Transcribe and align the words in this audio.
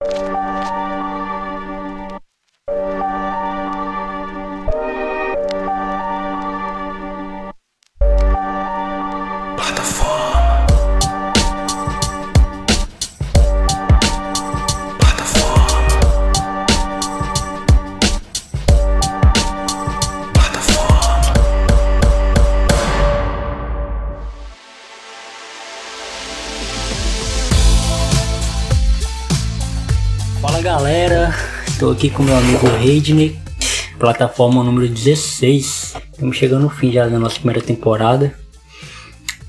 you 0.00 0.23
aqui 32.04 32.10
com 32.10 32.22
meu 32.22 32.36
amigo 32.36 32.66
Reidney, 32.66 33.34
plataforma 33.98 34.62
número 34.62 34.86
16. 34.86 35.94
Estamos 36.12 36.36
chegando 36.36 36.64
no 36.64 36.68
fim 36.68 36.92
já 36.92 37.06
da 37.06 37.18
nossa 37.18 37.36
primeira 37.36 37.62
temporada. 37.62 38.34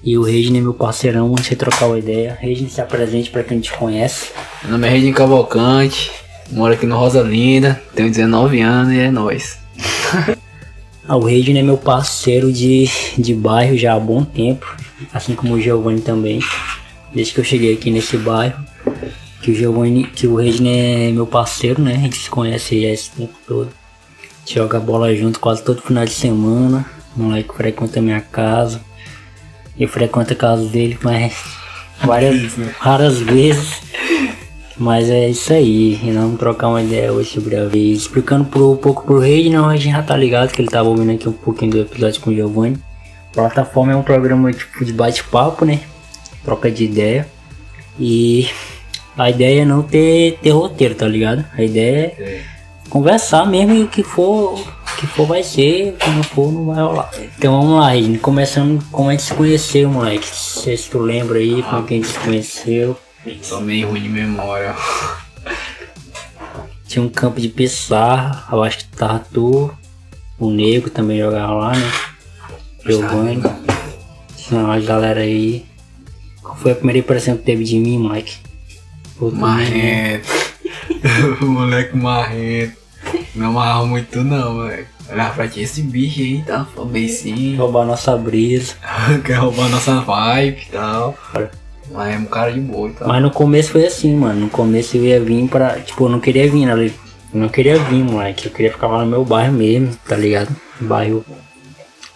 E 0.01 0.17
o 0.17 0.23
Reidney, 0.23 0.61
meu 0.61 0.73
parceirão, 0.73 1.33
antes 1.33 1.49
de 1.49 1.57
trocar 1.57 1.87
uma 1.87 1.99
ideia. 1.99 2.37
Reidney 2.39 2.69
se 2.69 2.79
apresente 2.79 3.29
para 3.29 3.43
quem 3.43 3.59
te 3.59 3.73
conhece. 3.73 4.31
Meu 4.61 4.71
nome 4.71 4.87
é 4.87 4.91
Regine 4.91 5.11
Cavalcante, 5.11 6.09
moro 6.49 6.73
aqui 6.73 6.85
no 6.85 6.97
Rosa 6.97 7.21
Linda, 7.21 7.81
tenho 7.93 8.09
19 8.09 8.61
anos 8.61 8.93
e 8.93 8.99
é 8.99 9.11
nóis. 9.11 9.57
Ah, 11.07 11.17
o 11.17 11.23
Reidney 11.23 11.59
é 11.59 11.63
meu 11.63 11.77
parceiro 11.77 12.51
de, 12.51 12.89
de 13.15 13.35
bairro 13.35 13.77
já 13.77 13.93
há 13.93 13.99
bom 13.99 14.23
tempo, 14.23 14.75
assim 15.13 15.35
como 15.35 15.53
o 15.53 15.61
Giovanni 15.61 16.01
também. 16.01 16.39
Desde 17.13 17.31
que 17.31 17.41
eu 17.41 17.43
cheguei 17.43 17.75
aqui 17.75 17.91
nesse 17.91 18.17
bairro, 18.17 18.57
que 19.41 19.51
o 19.51 19.55
Giovanni, 19.55 20.05
que 20.05 20.27
o 20.27 20.35
Reidney 20.35 21.09
é 21.09 21.11
meu 21.11 21.27
parceiro, 21.27 21.81
né? 21.81 21.95
A 21.95 21.99
gente 21.99 22.17
se 22.17 22.29
conhece 22.29 22.81
já 22.81 22.87
esse 22.89 23.11
tempo 23.11 23.33
todo. 23.47 23.69
Joga 24.45 24.79
bola 24.79 25.15
junto 25.15 25.39
quase 25.39 25.63
todo 25.63 25.81
final 25.81 26.05
de 26.05 26.11
semana. 26.11 26.85
O 27.15 27.23
moleque 27.23 27.53
frequenta 27.55 28.01
minha 28.01 28.21
casa. 28.21 28.81
Eu 29.77 29.87
frequento 29.87 30.33
a 30.33 30.35
casa 30.35 30.65
dele, 30.65 30.97
mas 31.01 31.33
várias, 32.03 32.53
raras 32.79 33.19
vezes. 33.19 33.81
Mas 34.77 35.09
é 35.09 35.29
isso 35.29 35.53
aí, 35.53 35.97
e 36.03 36.11
vamos 36.11 36.37
trocar 36.37 36.67
uma 36.67 36.81
ideia 36.81 37.11
hoje 37.13 37.29
sobre 37.29 37.55
a 37.55 37.65
vez. 37.65 37.99
Explicando 37.99 38.43
pro, 38.43 38.73
um 38.73 38.77
pouco 38.77 39.05
pro 39.05 39.19
Rei, 39.19 39.49
não, 39.49 39.69
a 39.69 39.77
gente 39.77 39.93
já 39.93 40.03
tá 40.03 40.17
ligado 40.17 40.51
que 40.51 40.61
ele 40.61 40.67
tava 40.67 40.89
ouvindo 40.89 41.13
aqui 41.13 41.29
um 41.29 41.33
pouquinho 41.33 41.71
do 41.71 41.79
episódio 41.79 42.19
com 42.19 42.29
o 42.29 42.35
Giovanni. 42.35 42.77
Plataforma 43.31 43.93
é 43.93 43.95
um 43.95 44.03
programa 44.03 44.51
tipo 44.51 44.83
de 44.83 44.91
bate-papo, 44.91 45.63
né? 45.63 45.79
Troca 46.43 46.69
de 46.69 46.83
ideia. 46.83 47.27
E 47.97 48.49
a 49.17 49.29
ideia 49.29 49.61
é 49.61 49.65
não 49.65 49.81
ter, 49.81 50.37
ter 50.41 50.49
roteiro, 50.49 50.95
tá 50.95 51.07
ligado? 51.07 51.45
A 51.57 51.63
ideia 51.63 52.13
é 52.19 52.41
conversar 52.89 53.45
mesmo 53.45 53.73
e 53.73 53.83
o 53.83 53.87
que 53.87 54.03
for, 54.03 54.61
que 54.99 55.07
for 55.07 55.25
vai 55.25 55.43
ser, 55.43 55.93
o 55.93 55.97
que 55.97 56.09
não 56.09 56.23
for 56.23 56.51
não 56.51 56.65
vai 56.65 56.83
rolar. 56.83 57.11
Então 57.37 57.61
vamos 57.61 57.79
lá, 57.79 57.89
Regine. 57.89 58.17
Começando 58.17 58.83
como 58.91 59.09
a 59.09 59.11
gente 59.13 59.23
se 59.23 59.33
conheceu, 59.33 59.89
moleque. 59.89 60.27
Não 60.27 60.35
sei 60.35 60.77
se 60.77 60.89
tu 60.89 60.99
lembra 60.99 61.39
aí 61.39 61.63
como 61.63 61.83
que 61.83 61.93
a 61.93 61.97
gente 61.97 62.07
se 62.07 62.19
conheceu. 62.19 62.97
Sou 63.41 63.61
meio 63.61 63.89
ruim 63.89 64.01
de 64.01 64.09
memória. 64.09 64.75
Tinha 66.87 67.03
um 67.03 67.09
campo 67.09 67.41
de 67.41 67.49
Pissarra, 67.49 68.47
eu 68.51 68.63
acho 68.63 68.79
que 68.79 68.87
tava 68.95 69.19
tu, 69.33 69.71
o 70.37 70.49
Nego 70.51 70.89
também 70.89 71.19
jogava 71.19 71.53
lá, 71.53 71.75
né? 71.75 71.91
Giovanni. 72.85 73.41
Tinha 74.37 74.61
uma 74.61 74.79
galera 74.79 75.21
aí. 75.21 75.65
Qual 76.41 76.55
foi 76.55 76.73
a 76.73 76.75
primeira 76.75 76.99
impressão 76.99 77.35
que 77.35 77.43
teve 77.43 77.63
de 77.63 77.79
mim, 77.79 77.97
moleque? 77.97 78.44
Puta, 79.17 79.35
Marrento. 79.35 80.27
moleque 81.41 81.95
marrento. 81.95 82.77
Não 83.35 83.47
amarrava 83.47 83.85
muito 83.85 84.23
não, 84.23 84.55
moleque. 84.55 84.87
Olhava 85.11 85.35
pra 85.35 85.47
ti, 85.47 85.61
esse 85.61 85.83
bicho 85.83 86.19
aí 86.21 86.41
tá 86.41 86.65
sim. 87.09 87.55
Roubar 87.55 87.85
nossa 87.85 88.17
brisa. 88.17 88.73
Quer 89.23 89.35
roubar 89.35 89.69
nossa 89.69 90.01
vibe 90.01 90.63
e 90.67 90.71
tal. 90.71 91.15
Mas 91.91 92.15
é 92.15 92.17
um 92.17 92.25
cara 92.25 92.51
de 92.51 92.59
boa 92.59 92.89
e 92.89 92.93
tal. 92.93 93.07
Mas 93.07 93.21
no 93.21 93.29
começo 93.29 93.71
foi 93.71 93.85
assim, 93.85 94.15
mano. 94.15 94.41
No 94.41 94.49
começo 94.49 94.97
eu 94.97 95.03
ia 95.03 95.21
vir 95.21 95.47
pra. 95.47 95.79
Tipo, 95.79 96.05
eu 96.05 96.09
não 96.09 96.19
queria 96.19 96.49
vir, 96.49 96.65
né? 96.65 96.91
Eu 97.33 97.39
não 97.39 97.49
queria 97.49 97.77
vir, 97.77 98.03
moleque. 98.03 98.47
Eu 98.47 98.51
queria 98.51 98.71
ficar 98.71 98.87
lá 98.87 99.03
no 99.05 99.11
meu 99.11 99.23
bairro 99.23 99.53
mesmo, 99.53 99.95
tá 100.07 100.15
ligado? 100.15 100.55
Bairro. 100.79 101.23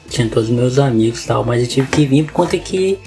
Tinha 0.10 0.28
todos 0.28 0.50
os 0.50 0.56
meus 0.56 0.80
amigos 0.80 1.24
e 1.24 1.28
tal. 1.28 1.46
Mas 1.46 1.62
eu 1.62 1.68
tive 1.68 1.88
que 1.88 2.06
vir 2.06 2.26
por 2.26 2.34
conta 2.34 2.58
que. 2.58 2.98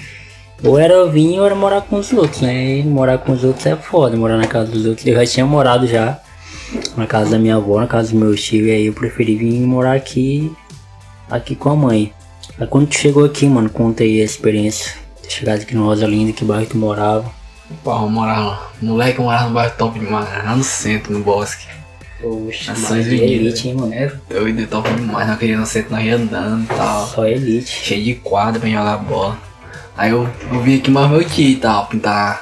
Ou 0.63 0.79
era 0.79 1.05
vir 1.07 1.39
ou 1.39 1.45
era 1.45 1.55
morar 1.55 1.81
com 1.81 1.97
os 1.97 2.11
outros, 2.13 2.41
né? 2.41 2.79
E 2.79 2.83
morar 2.83 3.17
com 3.17 3.33
os 3.33 3.43
outros 3.43 3.65
é 3.65 3.75
foda, 3.75 4.15
morar 4.15 4.37
na 4.37 4.47
casa 4.47 4.71
dos 4.71 4.85
outros. 4.85 5.05
Eu 5.05 5.15
já 5.15 5.25
tinha 5.25 5.45
morado 5.45 5.85
já. 5.85 6.19
Na 6.95 7.05
casa 7.05 7.31
da 7.31 7.37
minha 7.37 7.57
avó, 7.57 7.79
na 7.79 7.87
casa 7.87 8.11
dos 8.11 8.19
meus 8.19 8.41
tios. 8.41 8.67
E 8.67 8.71
aí 8.71 8.85
eu 8.85 8.93
preferi 8.93 9.35
vir 9.35 9.59
morar 9.59 9.93
aqui. 9.93 10.51
Aqui 11.29 11.55
com 11.55 11.69
a 11.69 11.75
mãe. 11.75 12.13
Aí 12.57 12.67
quando 12.67 12.87
tu 12.87 12.95
chegou 12.95 13.25
aqui, 13.25 13.45
mano, 13.45 13.69
conta 13.69 14.03
aí 14.03 14.21
a 14.21 14.25
experiência. 14.25 14.93
Ter 15.21 15.29
chegado 15.29 15.61
aqui 15.61 15.75
no 15.75 15.85
Rosa 15.85 16.07
Linda, 16.07 16.31
que 16.31 16.45
bairro 16.45 16.65
tu 16.65 16.77
morava. 16.77 17.29
Pô, 17.83 17.91
eu 17.91 18.09
morava. 18.09 18.71
Moleque, 18.81 19.19
eu 19.19 19.25
morava 19.25 19.47
no 19.47 19.53
bairro 19.53 19.73
top 19.77 19.99
demais, 19.99 20.27
lá 20.45 20.55
no 20.55 20.63
centro, 20.63 21.13
no 21.13 21.19
bosque. 21.19 21.65
Poxa, 22.21 22.71
Na 22.71 22.79
mas 22.79 22.87
São 22.87 22.97
é 22.97 23.01
elite, 23.01 23.67
hein, 23.67 23.75
mano? 23.75 23.93
É 23.93 24.11
doido, 24.29 24.65
top 24.67 24.89
demais. 24.93 25.27
Nós 25.27 25.37
queríamos 25.37 25.67
no 25.67 25.73
centro, 25.73 25.91
nós 25.91 26.05
ia 26.05 26.15
andando 26.15 26.63
e 26.63 26.67
tal. 26.67 27.07
Só 27.07 27.25
elite. 27.25 27.69
cheio 27.69 28.03
de 28.03 28.15
quadra 28.15 28.59
pra 28.59 28.69
jogar 28.69 28.97
bola. 28.97 29.37
Aí 29.97 30.11
eu, 30.11 30.27
eu 30.51 30.61
vim 30.61 30.77
aqui 30.77 30.89
mais 30.91 31.09
meu 31.09 31.23
tio 31.23 31.49
e 31.49 31.55
tal, 31.55 31.85
pintar. 31.87 32.41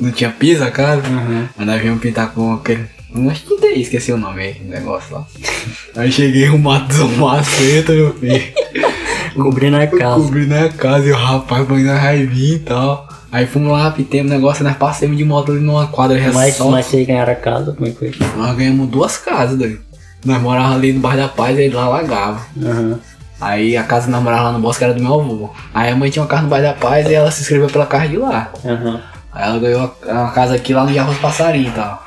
Não 0.00 0.10
tinha 0.10 0.30
piso 0.30 0.64
a 0.64 0.70
casa, 0.70 1.02
Uhum. 1.06 1.46
mas 1.56 1.66
nós 1.66 1.80
viemos 1.80 2.00
pintar 2.00 2.32
com 2.32 2.54
aquele. 2.54 2.86
Acho 3.30 3.42
que 3.44 3.56
tem, 3.58 3.80
esqueci 3.80 4.10
o 4.12 4.16
nome 4.16 4.42
aí, 4.42 4.62
o 4.64 4.68
negócio 4.70 5.14
lá. 5.14 5.24
Aí 5.96 6.10
cheguei 6.10 6.48
um 6.48 6.56
mato, 6.58 6.94
um 7.04 7.16
maceta, 7.18 7.92
meu 7.92 8.14
filho. 8.14 8.42
Cobrindo 9.34 9.76
a 9.76 9.86
casa. 9.86 10.22
Cobrindo 10.22 10.54
a 10.54 10.68
casa 10.70 11.08
e 11.08 11.12
o 11.12 11.16
rapaz 11.16 11.66
foi 11.68 11.82
na 11.82 11.98
raivinha 11.98 12.54
e 12.54 12.58
tal. 12.60 13.06
Aí 13.30 13.46
fomos 13.46 13.72
lá, 13.72 13.90
pintemos 13.90 14.30
o 14.30 14.34
negócio, 14.34 14.62
nós 14.64 14.76
passamos 14.76 15.16
de 15.16 15.24
moto 15.24 15.52
ali 15.52 15.60
numa 15.60 15.86
quadra 15.86 16.18
Mas, 16.32 16.58
mas 16.58 16.86
vocês 16.86 17.06
ganharam 17.06 17.32
a 17.32 17.36
casa, 17.36 17.72
como 17.72 17.86
é 17.86 17.90
que 17.90 17.98
foi? 17.98 18.12
Nós 18.36 18.56
ganhamos 18.56 18.88
duas 18.88 19.16
casas, 19.16 19.58
doido. 19.58 19.80
Nós 20.24 20.40
morávamos 20.40 20.76
ali 20.76 20.92
no 20.92 21.00
bairro 21.00 21.22
da 21.22 21.28
Paz 21.28 21.58
e 21.58 21.68
lá 21.68 21.88
lagava. 21.88 22.46
Aham. 22.62 22.98
Aí 23.42 23.76
a 23.76 23.82
casa 23.82 24.08
morávamos 24.08 24.52
lá 24.52 24.52
no 24.52 24.60
bosque 24.60 24.84
era 24.84 24.94
do 24.94 25.02
meu 25.02 25.14
avô. 25.20 25.50
Aí 25.74 25.90
a 25.90 25.96
mãe 25.96 26.08
tinha 26.10 26.22
uma 26.22 26.28
casa 26.28 26.44
no 26.44 26.48
bairro 26.48 26.68
da 26.68 26.74
Paz 26.74 27.04
e 27.08 27.14
ela 27.14 27.28
se 27.28 27.42
inscreveu 27.42 27.68
pela 27.68 27.86
casa 27.86 28.06
de 28.06 28.16
lá. 28.16 28.52
Aham. 28.64 29.00
Aí 29.32 29.48
ela 29.48 29.58
ganhou 29.58 29.96
uma 30.06 30.30
casa 30.30 30.54
aqui 30.54 30.72
lá 30.72 30.84
no 30.84 30.94
Jarros 30.94 31.18
Passarinho 31.18 31.68
e 31.68 31.72
tal. 31.72 32.06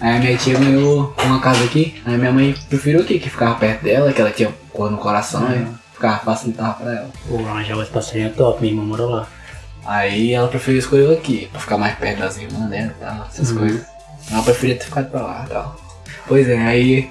Aí 0.00 0.16
a 0.16 0.20
minha 0.20 0.36
tia 0.36 0.56
ganhou 0.56 1.12
uma 1.24 1.40
casa 1.40 1.64
aqui. 1.64 2.00
Aí 2.06 2.16
minha 2.16 2.30
mãe 2.30 2.54
preferiu 2.68 3.00
aqui, 3.00 3.18
que 3.18 3.28
ficava 3.28 3.56
perto 3.56 3.82
dela, 3.82 4.12
que 4.12 4.20
ela 4.20 4.30
tinha 4.30 4.54
cor 4.72 4.88
no 4.92 4.98
coração 4.98 5.44
e 5.52 5.66
ficava 5.92 6.18
facilitava 6.18 6.74
pra 6.74 6.92
ela. 6.92 7.10
O 7.28 7.82
esse 7.82 7.90
passarinho 7.90 8.26
é 8.28 8.30
top, 8.30 8.60
minha 8.60 8.72
irmã 8.72 8.84
mora 8.84 9.04
lá. 9.06 9.26
Aí 9.84 10.32
ela 10.32 10.46
preferiu 10.46 10.78
escolher 10.78 11.12
aqui, 11.12 11.48
pra 11.50 11.60
ficar 11.60 11.78
mais 11.78 11.96
perto 11.96 12.20
das 12.20 12.38
irmãs 12.38 12.70
dela 12.70 12.94
e 12.96 13.04
tal, 13.04 13.26
essas 13.26 13.50
coisas. 13.50 13.84
Ela 14.30 14.42
preferia 14.44 14.76
ter 14.76 14.84
ficado 14.84 15.10
pra 15.10 15.20
lá 15.22 15.44
e 15.46 15.52
tal. 15.52 15.76
Pois 16.28 16.48
é, 16.48 16.58
aí 16.58 17.10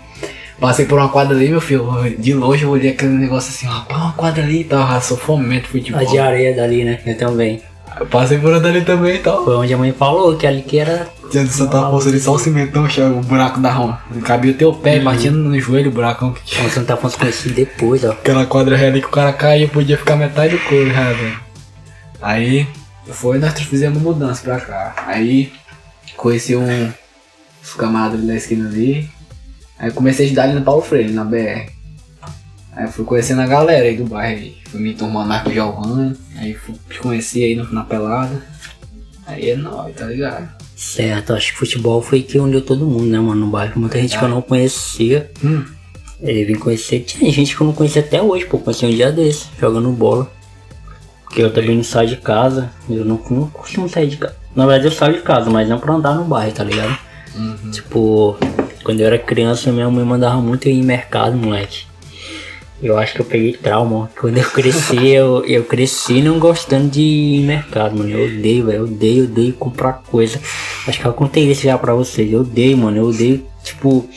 passei 0.59 0.85
por 0.85 0.99
uma 0.99 1.09
quadra 1.09 1.35
ali, 1.35 1.49
meu 1.49 1.61
filho. 1.61 1.87
De 2.17 2.33
longe 2.33 2.63
eu 2.63 2.69
olhei 2.69 2.91
aquele 2.91 3.13
negócio 3.13 3.49
assim, 3.49 3.65
rapaz, 3.65 3.99
uma 3.99 4.13
quadra 4.13 4.43
ali 4.43 4.61
e 4.61 4.63
tal. 4.63 4.83
Ah, 4.83 4.99
sou 5.01 5.17
fomento 5.17 5.67
futebol. 5.67 6.01
A 6.01 6.03
de 6.03 6.19
areia 6.19 6.55
dali, 6.55 6.83
né? 6.83 6.99
Eu 7.05 7.17
também. 7.17 7.61
Eu 7.99 8.05
passei 8.05 8.37
por 8.37 8.53
ali 8.53 8.81
também 8.81 9.15
e 9.15 9.19
tal. 9.19 9.43
Foi 9.43 9.55
onde 9.55 9.73
a 9.73 9.77
mãe 9.77 9.91
falou 9.91 10.35
que 10.37 10.45
ali 10.45 10.61
que 10.61 10.77
era. 10.77 11.07
Tinha 11.29 11.43
de 11.43 11.51
Santa 11.51 11.85
Afonso 11.85 12.09
ali 12.09 12.19
só 12.19 12.33
o 12.33 12.39
cimentão, 12.39 12.85
o 12.85 13.21
buraco 13.21 13.59
da 13.59 13.71
rua. 13.71 13.99
Cabia 14.23 14.51
o 14.51 14.55
teu 14.55 14.73
pé, 14.73 14.99
batia 14.99 15.29
no 15.29 15.59
joelho 15.59 15.91
o 15.91 15.93
buracão 15.93 16.33
que 16.33 16.43
tinha. 16.43 16.65
O 16.65 16.69
Santa 16.71 16.95
Afonso 16.95 17.17
conhecido 17.17 17.53
depois, 17.53 18.03
ó. 18.03 18.11
Aquela 18.11 18.45
quadra 18.45 18.75
ali 18.75 19.01
que 19.01 19.07
o 19.07 19.11
cara 19.11 19.31
caía, 19.33 19.67
podia 19.67 19.97
ficar 19.97 20.15
metade 20.15 20.55
do 20.55 20.63
couro 20.63 20.89
já, 20.89 21.11
velho. 21.11 21.39
Aí 22.21 22.67
foi, 23.07 23.37
nós 23.37 23.53
fizemos 23.53 24.01
mudança 24.01 24.41
pra 24.43 24.59
cá. 24.59 24.95
Aí 25.07 25.51
conheci 26.15 26.55
um, 26.55 26.91
os 27.63 27.73
camaradas 27.73 28.21
da 28.25 28.35
esquina 28.35 28.67
ali. 28.67 29.09
Aí 29.79 29.91
comecei 29.91 30.25
a 30.25 30.27
estudar 30.27 30.43
ali 30.43 30.53
no 30.53 30.61
Paulo 30.61 30.81
Freire, 30.81 31.13
na 31.13 31.23
BR. 31.23 31.71
Aí 32.73 32.87
fui 32.91 33.05
conhecendo 33.05 33.41
a 33.41 33.47
galera 33.47 33.85
aí 33.85 33.97
do 33.97 34.05
bairro 34.05 34.39
aí. 34.39 34.57
Fui 34.69 34.79
me 34.79 34.93
tomando 34.93 35.27
mais 35.27 35.41
com 35.43 35.49
o 35.49 35.53
Giovanni. 35.53 36.15
Aí 36.37 36.53
fui 36.53 36.75
conheci 37.01 37.43
aí 37.43 37.55
na 37.55 37.83
pelada. 37.83 38.41
Aí 39.25 39.51
é 39.51 39.55
nóis, 39.55 39.95
tá 39.95 40.05
ligado? 40.05 40.49
Certo, 40.75 41.33
acho 41.33 41.53
que 41.53 41.59
futebol 41.59 42.01
foi 42.01 42.21
que 42.21 42.39
uniu 42.39 42.61
todo 42.61 42.85
mundo, 42.85 43.05
né, 43.05 43.19
mano, 43.19 43.45
no 43.45 43.47
bairro. 43.47 43.79
Muita 43.79 43.99
gente 43.99 44.17
que 44.17 44.23
eu 44.23 44.29
não 44.29 44.41
conhecia. 44.41 45.31
Hum. 45.43 45.65
Ele 46.21 46.45
vim 46.45 46.55
conhecer. 46.55 46.99
Tinha 47.01 47.31
gente 47.31 47.55
que 47.55 47.61
eu 47.61 47.67
não 47.67 47.73
conhecia 47.73 48.01
até 48.01 48.21
hoje, 48.21 48.45
pô. 48.45 48.57
Conheci 48.57 48.85
um 48.85 48.89
dia 48.89 49.11
desse, 49.11 49.47
jogando 49.59 49.91
bola. 49.91 50.29
Porque 51.23 51.41
eu 51.41 51.53
também 51.53 51.75
não 51.75 51.83
saio 51.83 52.09
de 52.09 52.17
casa. 52.17 52.69
Eu 52.89 53.05
não, 53.05 53.21
não 53.29 53.47
costumo 53.47 53.87
sair 53.87 54.07
de 54.07 54.17
casa. 54.17 54.35
Na 54.55 54.65
verdade 54.65 54.87
eu 54.87 54.91
saio 54.91 55.13
de 55.13 55.21
casa, 55.21 55.49
mas 55.49 55.69
não 55.69 55.79
pra 55.79 55.93
andar 55.93 56.15
no 56.15 56.25
bairro, 56.25 56.53
tá 56.53 56.63
ligado? 56.63 56.97
Tipo, 57.71 58.37
quando 58.89 59.01
eu 59.01 59.05
era 59.05 59.19
criança, 59.19 59.71
minha 59.71 59.87
mãe 59.87 60.03
mandava 60.03 60.41
muito 60.41 60.67
eu 60.67 60.71
ir 60.71 60.79
em 60.79 60.83
mercado, 60.83 61.37
moleque. 61.37 61.83
Eu 62.81 62.97
acho 62.97 63.13
que 63.13 63.21
eu 63.21 63.25
peguei 63.25 63.53
trauma. 63.53 64.09
Quando 64.19 64.39
eu 64.39 64.49
cresci, 64.49 65.05
eu, 65.13 65.45
eu 65.45 65.63
cresci 65.63 66.23
não 66.23 66.39
gostando 66.39 66.89
de 66.89 66.99
ir 66.99 67.41
no 67.41 67.45
mercado, 67.45 67.95
mano. 67.95 68.09
Eu 68.09 68.25
odeio, 68.25 68.65
velho. 68.65 68.77
Eu 68.77 68.83
odeio, 68.85 69.23
odeio 69.25 69.53
comprar 69.53 70.01
coisa. 70.09 70.41
Acho 70.87 70.99
que 70.99 71.05
eu 71.05 71.13
contei 71.13 71.51
isso 71.51 71.61
já 71.61 71.77
pra 71.77 71.93
vocês. 71.93 72.33
Eu 72.33 72.39
odeio, 72.39 72.79
mano. 72.79 72.97
Eu 72.97 73.09
odeio, 73.09 73.45
tipo. 73.63 74.09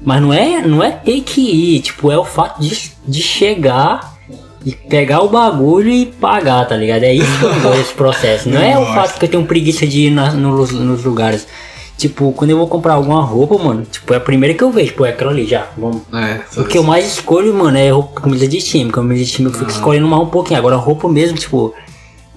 Mas 0.00 0.22
não 0.22 0.32
é, 0.32 0.66
não 0.66 0.82
é 0.82 0.90
ter 0.90 1.20
que 1.20 1.42
ir, 1.42 1.80
tipo, 1.82 2.10
é 2.10 2.16
o 2.16 2.24
fato 2.24 2.62
de, 2.62 2.92
de 3.06 3.20
chegar 3.20 4.16
e 4.64 4.72
pegar 4.72 5.20
o 5.20 5.28
bagulho 5.28 5.90
e 5.90 6.06
pagar, 6.06 6.66
tá 6.66 6.76
ligado? 6.76 7.02
É 7.02 7.12
isso 7.12 7.38
que 7.38 7.44
eu 7.44 7.60
gosto 7.60 7.76
desse 7.76 7.92
processo. 7.92 8.48
Não 8.48 8.62
é 8.62 8.78
o 8.78 8.86
fato 8.86 9.18
que 9.18 9.26
eu 9.26 9.30
tenho 9.30 9.44
preguiça 9.44 9.86
de 9.86 10.06
ir 10.06 10.10
na, 10.10 10.32
nos, 10.32 10.72
nos 10.72 11.04
lugares. 11.04 11.46
Tipo, 11.96 12.32
quando 12.32 12.50
eu 12.50 12.58
vou 12.58 12.66
comprar 12.66 12.94
alguma 12.94 13.22
roupa, 13.22 13.56
mano, 13.56 13.86
tipo, 13.90 14.12
é 14.12 14.16
a 14.16 14.20
primeira 14.20 14.54
que 14.54 14.64
eu 14.64 14.70
vejo, 14.70 14.94
pô, 14.94 15.06
é 15.06 15.10
aquela 15.10 15.30
ali 15.30 15.46
já. 15.46 15.68
Vamos. 15.78 16.02
É, 16.12 16.40
O 16.60 16.64
que 16.64 16.76
eu 16.76 16.82
mais 16.82 17.06
escolho, 17.06 17.54
mano, 17.54 17.78
é 17.78 17.88
roupa, 17.90 18.20
camisa 18.20 18.48
de 18.48 18.58
time. 18.58 18.90
Camisa 18.90 19.24
de 19.24 19.30
time 19.30 19.48
eu 19.48 19.54
fico 19.54 19.70
escolhendo 19.70 20.06
mais 20.08 20.22
um 20.22 20.26
pouquinho. 20.26 20.58
Agora 20.58 20.76
roupa 20.76 21.08
mesmo, 21.08 21.38
tipo. 21.38 21.72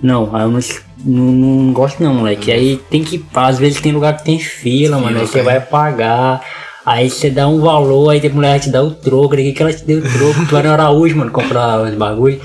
Não, 0.01 0.29
aí 0.35 0.43
eu 0.43 0.51
não, 0.51 0.59
não, 1.03 1.31
não 1.31 1.73
gosto 1.73 2.03
não, 2.03 2.13
moleque. 2.13 2.51
Aí 2.51 2.77
tem 2.89 3.03
que. 3.03 3.25
Às 3.33 3.57
vezes 3.57 3.81
tem 3.81 3.91
lugar 3.91 4.15
que 4.15 4.23
tem 4.23 4.37
fila, 4.37 4.99
mano. 4.99 5.19
Aí 5.19 5.25
você 5.25 5.33
tem. 5.33 5.43
vai 5.43 5.59
pagar. 5.59 6.41
Aí 6.85 7.09
você 7.09 7.29
dá 7.29 7.49
um 7.49 7.59
valor, 7.59 8.11
aí 8.11 8.21
tem 8.21 8.29
mulher 8.29 8.57
que 8.59 8.67
te 8.67 8.71
dá 8.71 8.81
o 8.81 8.91
troco, 8.91 9.35
daqui 9.35 9.51
que 9.51 9.61
ela 9.61 9.73
te 9.73 9.83
deu 9.83 9.99
o 9.99 10.01
troco, 10.01 10.45
tu 10.47 10.51
vai 10.53 10.63
no 10.63 10.69
Araújo, 10.69 11.17
mano, 11.17 11.31
comprar 11.31 11.81
os 11.81 11.93
bagulho. 11.95 12.39